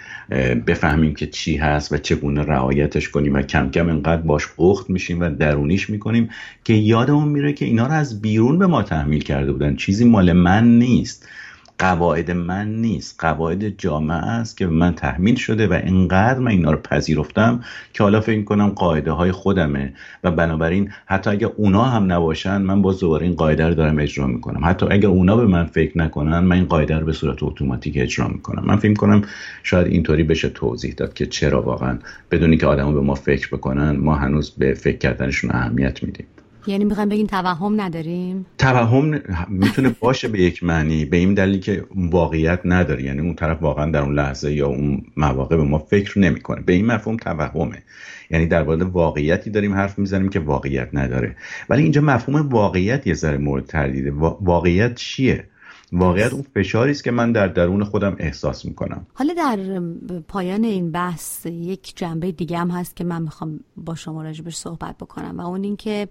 بفهمیم 0.66 1.14
که 1.14 1.26
چی 1.26 1.56
هست 1.56 1.92
و 1.92 1.96
چگونه 1.96 2.42
رعایتش 2.42 3.08
کنیم 3.08 3.34
و 3.34 3.42
کم 3.42 3.70
کم 3.70 3.88
انقدر 3.88 4.22
باش 4.22 4.46
قخت 4.56 4.90
میشیم 4.90 5.20
و 5.20 5.30
درونیش 5.30 5.90
می‌کنیم 5.90 6.30
که 6.64 6.72
یادمون 6.72 7.28
میره 7.28 7.52
که 7.52 7.64
اینا 7.64 7.86
رو 7.86 7.92
از 7.92 8.22
بیرون 8.22 8.58
به 8.58 8.66
ما 8.66 8.82
تحمیل 8.82 9.22
کرده 9.22 9.52
بودن. 9.52 9.76
چیزی 9.76 10.04
مال 10.04 10.32
من 10.32 10.78
نیست. 10.78 11.28
قواعد 11.78 12.30
من 12.30 12.74
نیست. 12.74 13.16
قواعد 13.18 13.68
جامعه 13.68 14.16
است 14.16 14.56
که 14.56 14.66
به 14.66 14.72
من 14.72 14.94
تحمیل 14.94 15.34
شده 15.34 15.66
و 15.66 15.80
انقدر 15.82 16.38
من 16.38 16.50
اینا 16.50 16.70
رو 16.70 16.78
پذیرفتم 16.78 17.60
که 17.92 18.02
حالا 18.02 18.20
فکر 18.20 18.42
کنم 18.42 18.68
قاعده 18.68 19.10
های 19.10 19.32
خودمه. 19.32 19.92
و 20.24 20.30
بنابراین 20.30 20.90
حتی 21.06 21.30
اگر 21.30 21.48
اونا 21.56 21.84
هم 21.84 22.12
نباشن 22.12 22.56
من 22.56 22.82
با 22.82 22.92
دوباره 22.92 23.26
این 23.26 23.34
قاعده 23.34 23.68
رو 23.68 23.74
دارم 23.74 23.98
اجرا 23.98 24.26
می‌کنم. 24.26 24.64
حتی 24.64 24.86
اگر 24.90 25.08
اونا 25.08 25.36
به 25.36 25.46
من 25.46 25.64
فکر 25.64 25.98
نکنن 25.98 26.38
من 26.38 26.56
این 26.56 26.64
قاعده 26.64 26.98
رو 26.98 27.06
به 27.06 27.12
صورت 27.12 27.42
اتوماتیک 27.42 27.94
اجرا 27.96 28.28
می‌کنم. 28.28 28.62
من 28.66 28.76
فکر 28.76 28.94
کنم 28.94 29.22
شاید 29.62 29.86
اینطوری 29.86 30.22
بشه 30.22 30.48
توضیح 30.48 30.94
داد 30.94 31.14
که 31.14 31.26
چرا 31.26 31.62
واقعا 31.62 31.98
بدونی 32.30 32.56
که 32.56 32.66
آدمو 32.66 32.92
به 32.92 33.00
ما 33.00 33.14
فکر 33.14 33.48
بکنن 33.48 33.96
ما 33.96 34.14
هنوز 34.14 34.50
به 34.50 34.74
فکر 34.74 34.98
کردنشون 34.98 35.50
اهمیت 35.50 36.02
میدیم. 36.02 36.26
یعنی 36.66 36.84
می‌خوایم 36.84 37.08
بگیم 37.08 37.26
توهم 37.26 37.80
نداریم؟ 37.80 38.46
توهم 38.58 39.20
می‌تونه 39.48 39.96
باشه 40.00 40.28
به 40.28 40.40
یک 40.40 40.64
معنی 40.64 41.04
به 41.04 41.16
این 41.16 41.34
دلیل 41.34 41.60
که 41.60 41.84
واقعیت 41.96 42.60
نداره. 42.64 43.02
یعنی 43.02 43.20
اون 43.20 43.34
طرف 43.34 43.62
واقعا 43.62 43.90
در 43.90 44.02
اون 44.02 44.14
لحظه 44.14 44.52
یا 44.52 44.66
اون 44.66 45.02
مواقع 45.16 45.56
به 45.56 45.64
ما 45.64 45.78
فکر 45.78 46.18
نمی‌کنه. 46.18 46.60
به 46.60 46.72
این 46.72 46.86
مفهوم 46.86 47.16
توهمه. 47.16 47.82
یعنی 48.30 48.46
در 48.46 48.62
مورد 48.62 48.82
واقعیتی 48.82 49.50
داریم 49.50 49.74
حرف 49.74 49.98
می‌زنیم 49.98 50.28
که 50.28 50.40
واقعیت 50.40 50.88
نداره. 50.92 51.36
ولی 51.68 51.82
اینجا 51.82 52.00
مفهوم 52.00 52.48
واقعیت 52.48 53.06
یه 53.06 53.14
ذره 53.14 53.38
مورد 53.38 53.66
تردیده. 53.66 54.10
واقعیت 54.40 54.94
چیه؟ 54.94 55.44
واقعیت 55.92 56.32
اون 56.32 56.44
فشاری 56.54 56.90
است 56.90 57.04
که 57.04 57.10
من 57.10 57.32
در 57.32 57.46
درون 57.46 57.84
خودم 57.84 58.16
احساس 58.18 58.64
می‌کنم. 58.64 59.06
حالا 59.14 59.34
در 59.34 59.80
پایان 60.28 60.64
این 60.64 60.92
بحث 60.92 61.46
یک 61.46 61.96
جنبه 61.96 62.32
دیگه 62.32 62.58
هم 62.58 62.70
هست 62.70 62.96
که 62.96 63.04
من 63.04 63.22
می‌خوام 63.22 63.60
با 63.76 63.94
شما 63.94 64.22
راجبش 64.22 64.54
صحبت 64.54 64.96
بکنم 64.96 65.40
و 65.40 65.46
اون 65.46 65.64
اینکه 65.64 66.08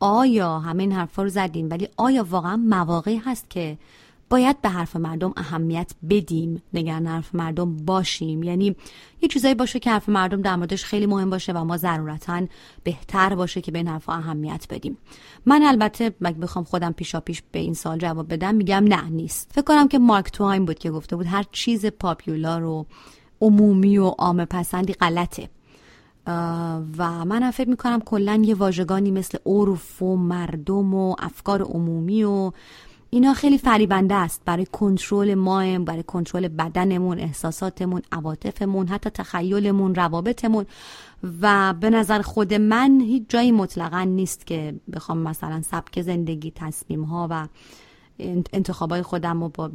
آیا 0.00 0.58
همه 0.58 0.82
این 0.82 0.92
حرفا 0.92 1.22
رو 1.22 1.28
زدیم؟ 1.28 1.70
ولی 1.70 1.88
آیا 1.96 2.26
واقعا 2.30 2.56
مواقعی 2.56 3.16
هست 3.16 3.50
که 3.50 3.78
باید 4.30 4.60
به 4.60 4.68
حرف 4.68 4.96
مردم 4.96 5.32
اهمیت 5.36 5.92
بدیم 6.10 6.62
نگران 6.74 7.06
حرف 7.06 7.34
مردم 7.34 7.76
باشیم؟ 7.76 8.42
یعنی 8.42 8.76
یه 9.22 9.28
چیزایی 9.28 9.54
باشه 9.54 9.78
که 9.78 9.90
حرف 9.90 10.08
مردم 10.08 10.42
در 10.42 10.56
موردش 10.56 10.84
خیلی 10.84 11.06
مهم 11.06 11.30
باشه 11.30 11.52
و 11.52 11.64
ما 11.64 11.76
ضرورتا 11.76 12.46
بهتر 12.84 13.34
باشه 13.34 13.60
که 13.60 13.72
به 13.72 13.78
این 13.78 13.88
حرفا 13.88 14.12
اهمیت 14.12 14.66
بدیم. 14.70 14.98
من 15.46 15.62
البته 15.62 16.14
مگه 16.20 16.38
بخوام 16.38 16.64
خودم 16.64 16.92
پیشا 16.92 17.20
پیش 17.20 17.42
به 17.52 17.58
این 17.58 17.74
سال 17.74 17.98
جواب 17.98 18.32
بدم 18.32 18.54
میگم 18.54 18.84
نه 18.88 19.08
نیست. 19.08 19.50
فکر 19.52 19.64
کنم 19.64 19.88
که 19.88 19.98
مارک 19.98 20.32
توین 20.32 20.64
بود 20.64 20.78
که 20.78 20.90
گفته 20.90 21.16
بود 21.16 21.26
هر 21.26 21.44
چیز 21.52 21.86
پاپیولار 21.86 22.64
و 22.64 22.86
عمومی 23.40 23.98
و 23.98 24.06
عامه 24.06 24.44
پسندی 24.44 24.92
غلطه. 24.92 25.48
و 26.98 27.24
من 27.24 27.50
فکر 27.50 27.68
می‌کنم 27.68 28.00
کلا 28.00 28.42
یه 28.44 28.54
واژگانی 28.54 29.10
مثل 29.10 29.38
عرف 29.46 30.02
و 30.02 30.16
مردم 30.16 30.94
و 30.94 31.14
افکار 31.18 31.62
عمومی 31.62 32.24
و 32.24 32.52
اینا 33.10 33.34
خیلی 33.34 33.58
فریبنده 33.58 34.14
است 34.14 34.42
برای 34.44 34.66
کنترل 34.72 35.34
ما 35.34 35.78
برای 35.78 36.02
کنترل 36.02 36.48
بدنمون 36.48 37.18
احساساتمون 37.18 38.02
عواطفمون 38.12 38.88
حتی 38.88 39.10
تخیلمون 39.10 39.94
روابطمون. 39.94 40.66
و 41.42 41.74
به 41.80 41.90
نظر 41.90 42.22
خود 42.22 42.54
من 42.54 43.00
هیچ 43.00 43.22
جایی 43.28 43.52
مطلقا 43.52 44.02
نیست 44.02 44.46
که 44.46 44.74
بخوام 44.92 45.18
مثلا 45.18 45.62
سبک 45.62 46.02
زندگی 46.02 46.52
تصمیم 46.54 47.02
ها 47.02 47.26
و 47.30 47.48
انتخابای 48.52 49.02
خودم 49.02 49.42
رو 49.42 49.48
با 49.48 49.70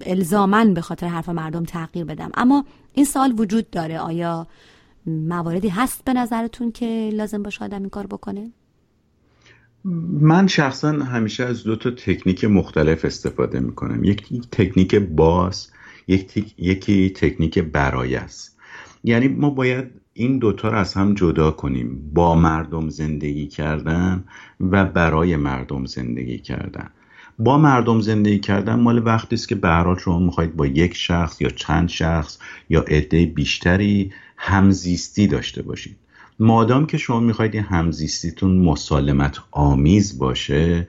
الزامن 0.00 0.74
به 0.74 0.80
خاطر 0.80 1.06
حرف 1.06 1.28
مردم 1.28 1.64
تغییر 1.64 2.04
بدم. 2.04 2.30
اما 2.34 2.64
این 2.92 3.04
سال 3.04 3.34
وجود 3.40 3.70
داره. 3.70 3.98
آیا 3.98 4.46
مواردی 5.06 5.68
هست 5.68 6.04
به 6.04 6.12
نظرتون 6.12 6.72
که 6.72 7.10
لازم 7.12 7.42
باشه 7.42 7.64
آدم 7.64 7.80
این 7.80 7.88
کار 7.88 8.06
بکنه؟ 8.06 8.52
من 10.20 10.46
شخصا 10.46 10.92
همیشه 10.92 11.44
از 11.44 11.64
دو 11.64 11.76
تا 11.76 11.90
تکنیک 11.90 12.44
مختلف 12.44 13.04
استفاده 13.04 13.60
می‌کنم. 13.60 14.04
یکی 14.04 14.40
تکنیک 14.52 14.94
باز 14.94 15.70
یکی 16.58 17.10
تکنیک 17.10 17.58
برای 17.58 18.14
است. 18.14 18.58
یعنی 19.04 19.28
ما 19.28 19.50
باید 19.50 19.84
این 20.12 20.38
دوتا 20.38 20.68
رو 20.68 20.78
از 20.78 20.94
هم 20.94 21.14
جدا 21.14 21.50
کنیم. 21.50 22.10
با 22.14 22.34
مردم 22.34 22.88
زندگی 22.88 23.46
کردن 23.46 24.24
و 24.60 24.84
برای 24.84 25.36
مردم 25.36 25.84
زندگی 25.84 26.38
کردن. 26.38 26.90
با 27.38 27.58
مردم 27.58 28.00
زندگی 28.00 28.38
کردن 28.38 28.74
مال 28.74 29.06
وقتی 29.06 29.34
است 29.34 29.48
که 29.48 29.54
به 29.54 29.68
هر 29.68 29.98
شما 29.98 30.18
می‌خواید 30.18 30.56
با 30.56 30.66
یک 30.66 30.94
شخص 30.94 31.40
یا 31.40 31.48
چند 31.48 31.88
شخص 31.88 32.38
یا 32.68 32.80
عده 32.80 33.26
بیشتری 33.26 34.12
همزیستی 34.36 35.26
داشته 35.26 35.62
باشید. 35.62 35.96
مادام 36.38 36.86
که 36.86 36.98
شما 36.98 37.20
می‌خواید 37.20 37.54
این 37.54 37.62
همزیستیتون 37.62 38.58
مسالمت 38.58 39.38
آمیز 39.50 40.18
باشه 40.18 40.88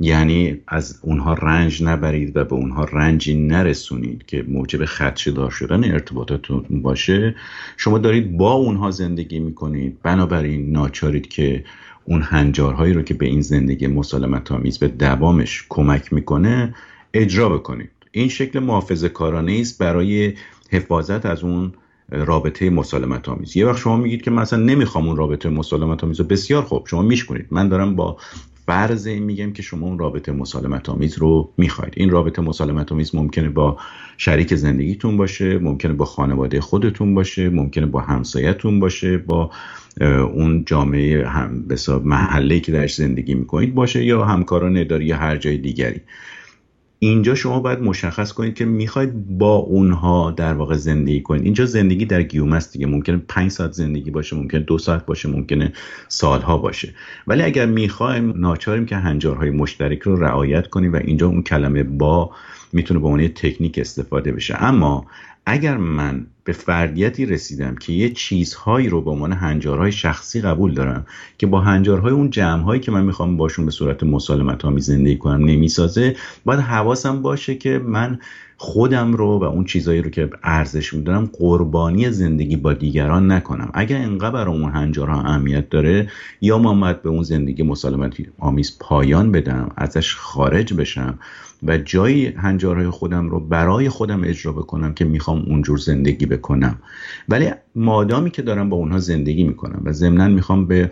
یعنی 0.00 0.60
از 0.68 0.98
اونها 1.02 1.34
رنج 1.34 1.82
نبرید 1.82 2.36
و 2.36 2.44
به 2.44 2.54
اونها 2.54 2.84
رنجی 2.84 3.34
نرسونید 3.34 4.26
که 4.26 4.44
موجب 4.48 4.84
خدشدار 4.84 5.50
شدن 5.50 5.84
ارتباطاتون 5.84 6.82
باشه 6.82 7.34
شما 7.76 7.98
دارید 7.98 8.36
با 8.36 8.52
اونها 8.52 8.90
زندگی 8.90 9.38
می‌کنید. 9.38 9.98
بنابراین 10.02 10.72
ناچارید 10.72 11.28
که 11.28 11.64
اون 12.08 12.22
هنجارهایی 12.22 12.92
رو 12.92 13.02
که 13.02 13.14
به 13.14 13.26
این 13.26 13.40
زندگی 13.40 13.86
مسالمت 13.86 14.52
آمیز 14.52 14.78
به 14.78 14.88
دوامش 14.88 15.64
کمک 15.68 16.12
می‌کنه 16.12 16.74
اجرا 17.14 17.48
بکنید 17.48 17.90
این 18.12 18.28
شکل 18.28 18.58
محافظه 18.58 19.08
کارانه 19.08 19.58
است 19.60 19.78
برای 19.78 20.32
حفاظت 20.70 21.26
از 21.26 21.44
اون 21.44 21.72
رابطه 22.08 22.70
مسالمت 22.70 23.28
آمیز 23.28 23.56
یه 23.56 23.66
وقت 23.66 23.78
شما 23.78 23.96
میگید 23.96 24.22
که 24.22 24.30
مثلا 24.30 24.58
نمی‌خوام 24.58 25.08
اون 25.08 25.16
رابطه 25.16 25.48
مسالمت 25.48 26.04
آمیز 26.04 26.20
رو. 26.20 26.26
بسیار 26.26 26.62
خوب 26.62 26.86
شما 26.86 27.02
میشکنید. 27.02 27.46
من 27.50 27.68
دارم 27.68 27.96
با 27.96 28.16
فرض 28.66 29.06
این 29.06 29.22
میگم 29.22 29.52
که 29.52 29.62
شما 29.62 29.86
اون 29.86 29.98
رابطه 29.98 30.32
مسالمت 30.32 30.88
آمیز 30.88 31.18
رو 31.18 31.52
می‌خواید. 31.56 31.92
این 31.96 32.10
رابطه 32.10 32.42
مسالمت 32.42 32.92
آمیز 32.92 33.14
ممکنه 33.14 33.48
با 33.48 33.76
شریک 34.16 34.54
زندگیتون 34.54 35.16
باشه 35.16 35.58
ممکنه 35.58 35.92
با 35.92 36.04
خانواده 36.04 36.60
خودتون 36.60 37.14
باشه 37.14 37.50
ممکنه 37.50 37.86
با 37.86 38.00
همسایتون 38.00 38.80
باشه 38.80 39.18
با 39.18 39.50
اون 40.00 40.64
جامعه 40.64 41.28
هم 41.28 41.64
محله 42.04 42.60
که 42.60 42.72
درش 42.72 42.94
زندگی 42.94 43.34
می‌کنید 43.34 43.74
باشه 43.74 44.04
یا 44.04 44.24
همکاران 44.24 44.76
اداری 44.76 45.04
یا 45.04 45.16
هر 45.16 45.36
جای 45.36 45.58
دیگری. 45.58 46.00
اینجا 47.00 47.34
شما 47.34 47.60
باید 47.60 47.80
مشخص 47.80 48.32
کنید 48.32 48.54
که 48.54 48.64
می‌خواید 48.64 49.38
با 49.38 49.54
اونها 49.54 50.30
در 50.30 50.54
واقع 50.54 50.76
زندگی 50.76 51.20
کنید. 51.20 51.44
اینجا 51.44 51.66
زندگی 51.66 52.04
در 52.04 52.22
گیوم 52.22 52.52
است 52.52 52.72
دیگه. 52.72 52.86
ممکنه 52.86 53.16
پنج 53.28 53.50
ساعت 53.50 53.72
زندگی 53.72 54.10
باشه 54.10 54.36
ممکنه 54.36 54.60
دو 54.60 54.78
ساعت 54.78 55.06
باشه 55.06 55.28
ممکنه 55.28 55.72
سالها 56.08 56.58
باشه. 56.58 56.94
ولی 57.26 57.42
اگر 57.42 57.66
می‌خوایم 57.66 58.32
ناچاریم 58.36 58.86
که 58.86 58.96
هنجارهای 58.96 59.50
مشترک 59.50 59.98
رو 59.98 60.16
رعایت 60.16 60.66
کنیم 60.66 60.92
و 60.92 60.96
اینجا 60.96 61.26
اون 61.26 61.42
کلمه 61.42 61.82
با 61.82 62.30
می‌تونه 62.72 63.00
به 63.00 63.06
عنوان 63.06 63.28
تکنیک 63.28 63.78
استفاده 63.78 64.32
بشه. 64.32 64.64
اما 64.64 65.06
اگر 65.50 65.76
من 65.76 66.26
به 66.44 66.52
فردیتی 66.52 67.26
رسیدم 67.26 67.74
که 67.74 67.92
یه 67.92 68.10
چیزهایی 68.10 68.88
رو 68.88 69.02
به 69.02 69.10
عنوان 69.10 69.32
هنجارهای 69.32 69.92
شخصی 69.92 70.40
قبول 70.40 70.74
دارم 70.74 71.06
که 71.38 71.46
با 71.46 71.60
هنجارهای 71.60 72.12
اون 72.12 72.30
جمعهایی 72.30 72.80
که 72.80 72.90
من 72.90 73.04
می‌خوام 73.04 73.36
باشون 73.36 73.64
به 73.64 73.70
صورت 73.70 74.02
مسالمت 74.02 74.64
می 74.64 74.80
زندگی 74.80 75.16
کنم 75.16 75.44
نمی‌سازه 75.44 76.16
باید 76.44 76.60
حواسم 76.60 77.22
باشه 77.22 77.54
که 77.54 77.78
من 77.78 78.18
خودم 78.60 79.12
رو 79.12 79.38
و 79.38 79.44
اون 79.44 79.64
چیزهایی 79.64 80.02
رو 80.02 80.10
که 80.10 80.30
ارزش 80.42 80.94
میدارم 80.94 81.30
قربانی 81.38 82.10
زندگی 82.10 82.56
با 82.56 82.72
دیگران 82.72 83.32
نکنم. 83.32 83.70
اگر 83.74 83.96
انقدر 83.96 84.30
برای 84.30 84.54
اون 84.54 84.72
هنجارها 84.72 85.20
اهمیت 85.20 85.68
داره 85.70 86.10
یا 86.40 86.58
من 86.58 86.92
به 87.02 87.08
اون 87.08 87.22
زندگی 87.22 87.62
مسالمت 87.62 88.14
آمیز 88.38 88.78
پایان 88.80 89.32
بدم 89.32 89.70
ازش 89.76 90.14
خارج 90.14 90.74
بشم 90.74 91.18
و 91.62 91.78
جایی 91.78 92.26
هنجارهای 92.26 92.90
خودم 92.90 93.30
رو 93.30 93.40
برای 93.40 93.88
خودم 93.88 94.24
اجرا 94.24 94.52
بکنم 94.52 94.94
که 94.94 95.04
می‌خوام 95.04 95.37
اونجور 95.46 95.78
زندگی 95.78 96.26
بکنم. 96.26 96.78
ولی 97.28 97.50
مادامی 97.74 98.30
که 98.30 98.42
دارم 98.42 98.68
با 98.68 98.76
اونها 98.76 98.98
زندگی 98.98 99.44
می‌کنم 99.44 99.82
و 99.84 99.92
ضمنا 99.92 100.28
می‌خوام 100.28 100.66
به 100.66 100.90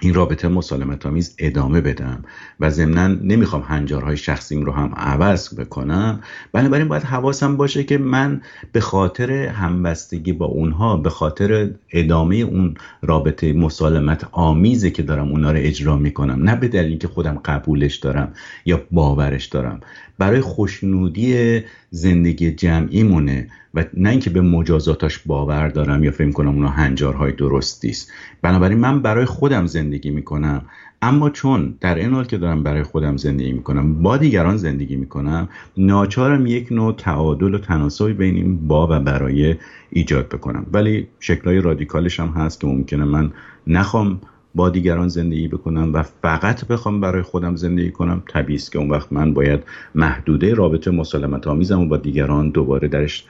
این 0.00 0.14
رابطه 0.14 0.48
مسالمت 0.48 1.06
آمیز 1.06 1.34
ادامه 1.38 1.80
بدم 1.80 2.22
و 2.60 2.70
ضمنا 2.70 3.06
نمی‌خوام 3.06 3.62
هنجارهای 3.62 4.16
شخصیم 4.16 4.64
رو 4.64 4.72
هم 4.72 4.94
عوض 4.96 5.54
بکنم. 5.54 6.20
بنابراین 6.52 6.88
باید 6.88 7.02
حواسم 7.02 7.56
باشه 7.56 7.84
که 7.84 7.98
من 7.98 8.40
به 8.72 8.80
خاطر 8.80 9.30
همبستگی 9.30 10.32
با 10.32 10.46
اونها 10.46 10.96
به 10.96 11.10
خاطر 11.10 11.70
ادامه 11.92 12.36
اون 12.36 12.74
رابطه 13.02 13.52
مسالمت 13.52 14.28
آمیزه 14.32 14.90
که 14.90 15.02
دارم 15.02 15.28
اونها 15.28 15.50
رو 15.52 15.58
اجرا 15.60 15.96
می‌کنم 15.96 16.42
نه 16.42 16.56
به 16.56 16.68
دلیل 16.68 16.98
که 16.98 17.08
خودم 17.08 17.40
قبولش 17.44 17.96
دارم 17.96 18.32
یا 18.64 18.82
باورش 18.90 19.46
دارم. 19.46 19.80
برای 20.18 20.40
خوشنودی 20.40 21.60
زندگی 21.90 22.52
جمعی 22.52 23.02
مونه 23.02 23.48
و 23.74 23.84
نه 23.94 24.10
اینکه 24.10 24.30
به 24.30 24.40
مجازاتاش 24.40 25.18
باور 25.18 25.68
دارم 25.68 26.04
یا 26.04 26.10
فکر 26.10 26.32
کنم 26.32 26.48
اونا 26.48 26.68
هنجارهای 26.68 27.32
درستی 27.32 27.88
است. 27.88 28.12
بنابراین 28.42 28.78
من 28.78 29.02
برای 29.02 29.24
خودم 29.24 29.66
زندگی 29.66 30.10
می‌کنم 30.10 30.62
اما 31.02 31.30
چون 31.30 31.74
در 31.80 31.94
این 31.94 32.12
حال 32.12 32.24
که 32.24 32.38
دارم 32.38 32.62
برای 32.62 32.82
خودم 32.82 33.16
زندگی 33.16 33.52
می‌کنم 33.52 34.02
با 34.02 34.16
دیگران 34.16 34.56
زندگی 34.56 34.96
می‌کنم 34.96 35.48
ناچارم 35.76 36.46
یک 36.46 36.72
نوع 36.72 36.94
تعادل 36.96 37.54
و 37.54 37.58
تناسبی 37.58 38.12
بین 38.12 38.34
این 38.34 38.68
با 38.68 38.86
و 38.90 39.00
برای 39.00 39.56
ایجاد 39.90 40.28
بکنم. 40.28 40.66
ولی 40.72 41.08
شکلهای 41.20 41.60
رادیکالش 41.60 42.20
هم 42.20 42.28
هست 42.28 42.60
که 42.60 42.66
ممکنه 42.66 43.04
من 43.04 43.32
نخوام 43.66 44.20
با 44.56 44.68
دیگران 44.68 45.08
زندگی 45.08 45.48
بکنم 45.48 45.94
و 45.94 46.02
فقط 46.02 46.64
بخوام 46.64 47.00
برای 47.00 47.22
خودم 47.22 47.56
زندگی 47.56 47.90
کنم 47.90 48.22
طبیعی 48.28 48.58
که 48.72 48.78
اون 48.78 48.90
وقت 48.90 49.12
من 49.12 49.34
باید 49.34 49.60
محدوده 49.94 50.54
رابطه 50.54 50.90
مسالمت 50.90 51.46
آمیزم 51.46 51.80
و 51.80 51.86
با 51.86 51.96
دیگران 51.96 52.50
دوباره 52.50 52.88
درش 52.88 53.24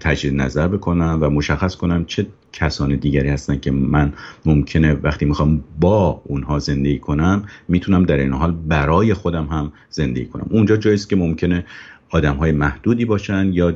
تجدید 0.00 0.34
نظر 0.34 0.68
بکنم 0.68 1.18
و 1.20 1.30
مشخص 1.30 1.76
کنم 1.76 2.04
چه 2.04 2.26
کسان 2.52 2.96
دیگری 2.96 3.28
هستن 3.28 3.58
که 3.58 3.70
من 3.70 4.12
ممکنه 4.46 4.94
وقتی 4.94 5.24
می‌خوام 5.24 5.64
با 5.80 6.22
اونها 6.24 6.58
زندگی 6.58 6.98
کنم 6.98 7.44
می‌تونم 7.68 8.04
در 8.04 8.16
این 8.16 8.32
حال 8.32 8.52
برای 8.52 9.14
خودم 9.14 9.44
هم 9.44 9.72
زندگی 9.90 10.26
کنم. 10.26 10.46
اونجا 10.50 10.76
جاییست 10.76 11.08
که 11.08 11.16
ممکنه 11.16 11.64
آدم 12.10 12.36
های 12.36 12.52
محدودی 12.52 13.04
باشن 13.04 13.50
یا 13.52 13.74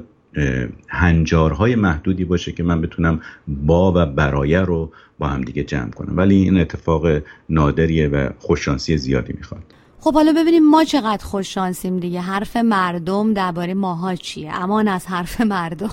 هنجارهای 0.89 1.75
محدودی 1.75 2.25
باشه 2.25 2.53
که 2.53 2.63
من 2.63 2.81
بتونم 2.81 3.21
با 3.49 3.93
و 3.97 4.07
برایه 4.07 4.61
رو 4.61 4.93
با 5.19 5.27
هم 5.27 5.41
دیگه 5.41 5.65
جمع 5.65 5.91
کنم. 5.91 6.17
ولی 6.17 6.35
این 6.35 6.59
اتفاق 6.59 7.07
نادریه 7.49 8.09
و 8.09 8.29
خوششانسی 8.39 8.97
زیادی 8.97 9.33
می‌خواد. 9.33 9.63
خب 10.01 10.15
حالا 10.15 10.33
ببینیم 10.33 10.71
ما 10.71 10.85
چقدر 10.85 11.25
خوش 11.25 11.55
شانسیم 11.55 11.99
دیگه. 11.99 12.21
حرف 12.21 12.57
مردم 12.57 13.33
درباره 13.33 13.75
ماها 13.75 14.15
چیه؟ 14.15 14.53
امان 14.53 14.89
از 14.89 15.07
حرف 15.07 15.41
مردم. 15.41 15.91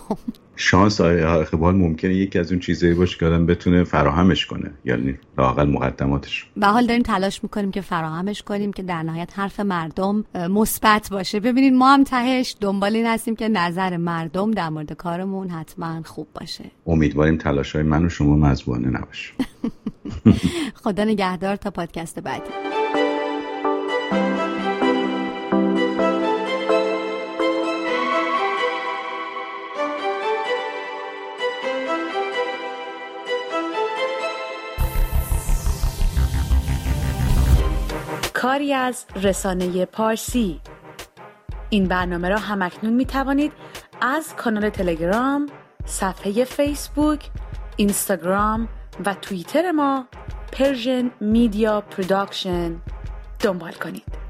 شانس 0.56 1.02
اقبال 1.02 1.76
ممکنه 1.76 2.14
یکی 2.14 2.40
از 2.40 2.52
اون 2.52 2.60
چیزایی 2.60 2.94
باشه 2.94 3.18
که 3.18 3.26
آدم 3.26 3.46
بتونه 3.46 3.84
فراهمش 3.84 4.46
کنه. 4.46 4.72
یعنی 4.86 5.18
لاقل 5.38 5.70
مقدماتش. 5.70 6.46
به 6.58 6.68
حال 6.68 6.86
داریم 6.88 7.02
تلاش 7.04 7.44
می‌کنیم 7.44 7.72
که 7.72 7.82
فراهمش 7.82 8.42
کنیم 8.42 8.74
که 8.74 8.84
در 8.84 9.04
نهایت 9.04 9.40
حرف 9.40 9.60
مردم 9.60 10.26
مثبت 10.36 11.10
باشه. 11.12 11.40
ببینید 11.40 11.74
ما 11.74 11.94
هم 11.94 12.04
تهش 12.04 12.56
دنبال 12.62 12.96
این 12.96 13.06
هستیم 13.06 13.36
که 13.36 13.50
نظر 13.50 13.98
مردم 13.98 14.52
در 14.52 14.70
مورد 14.70 14.94
کارمون 14.94 15.50
حتما 15.50 16.02
خوب 16.04 16.28
باشه. 16.40 16.64
امیدواریم 16.88 17.38
تلاش 17.38 17.76
های 17.76 17.84
من 17.84 18.06
و 18.06 18.10
شما 18.10 18.36
مزبانه 18.36 18.88
نباشه. 18.88 19.34
خدا 20.84 21.04
نگهدار 21.04 21.56
تا 21.56 21.72
پادکست 21.72 22.20
بعدی. 22.20 22.83
کاری 38.44 38.74
از 38.74 39.06
رسانه 39.16 39.86
پارسی 39.86 40.62
این 41.70 41.88
برنامه 41.88 42.30
را 42.30 42.38
همکنون 42.38 42.94
می 42.94 43.06
توانید 43.06 43.52
از 44.02 44.36
کانال 44.36 44.70
تلگرام، 44.70 45.50
صفحه 45.86 46.44
فیسبوک، 46.44 47.30
اینستاگرام 47.78 48.68
و 49.06 49.14
توییتر 49.14 49.72
ما 49.72 50.08
Persian 50.52 51.12
Media 51.20 51.82
Production 51.82 52.76
دنبال 53.40 53.74
کنید. 53.74 54.23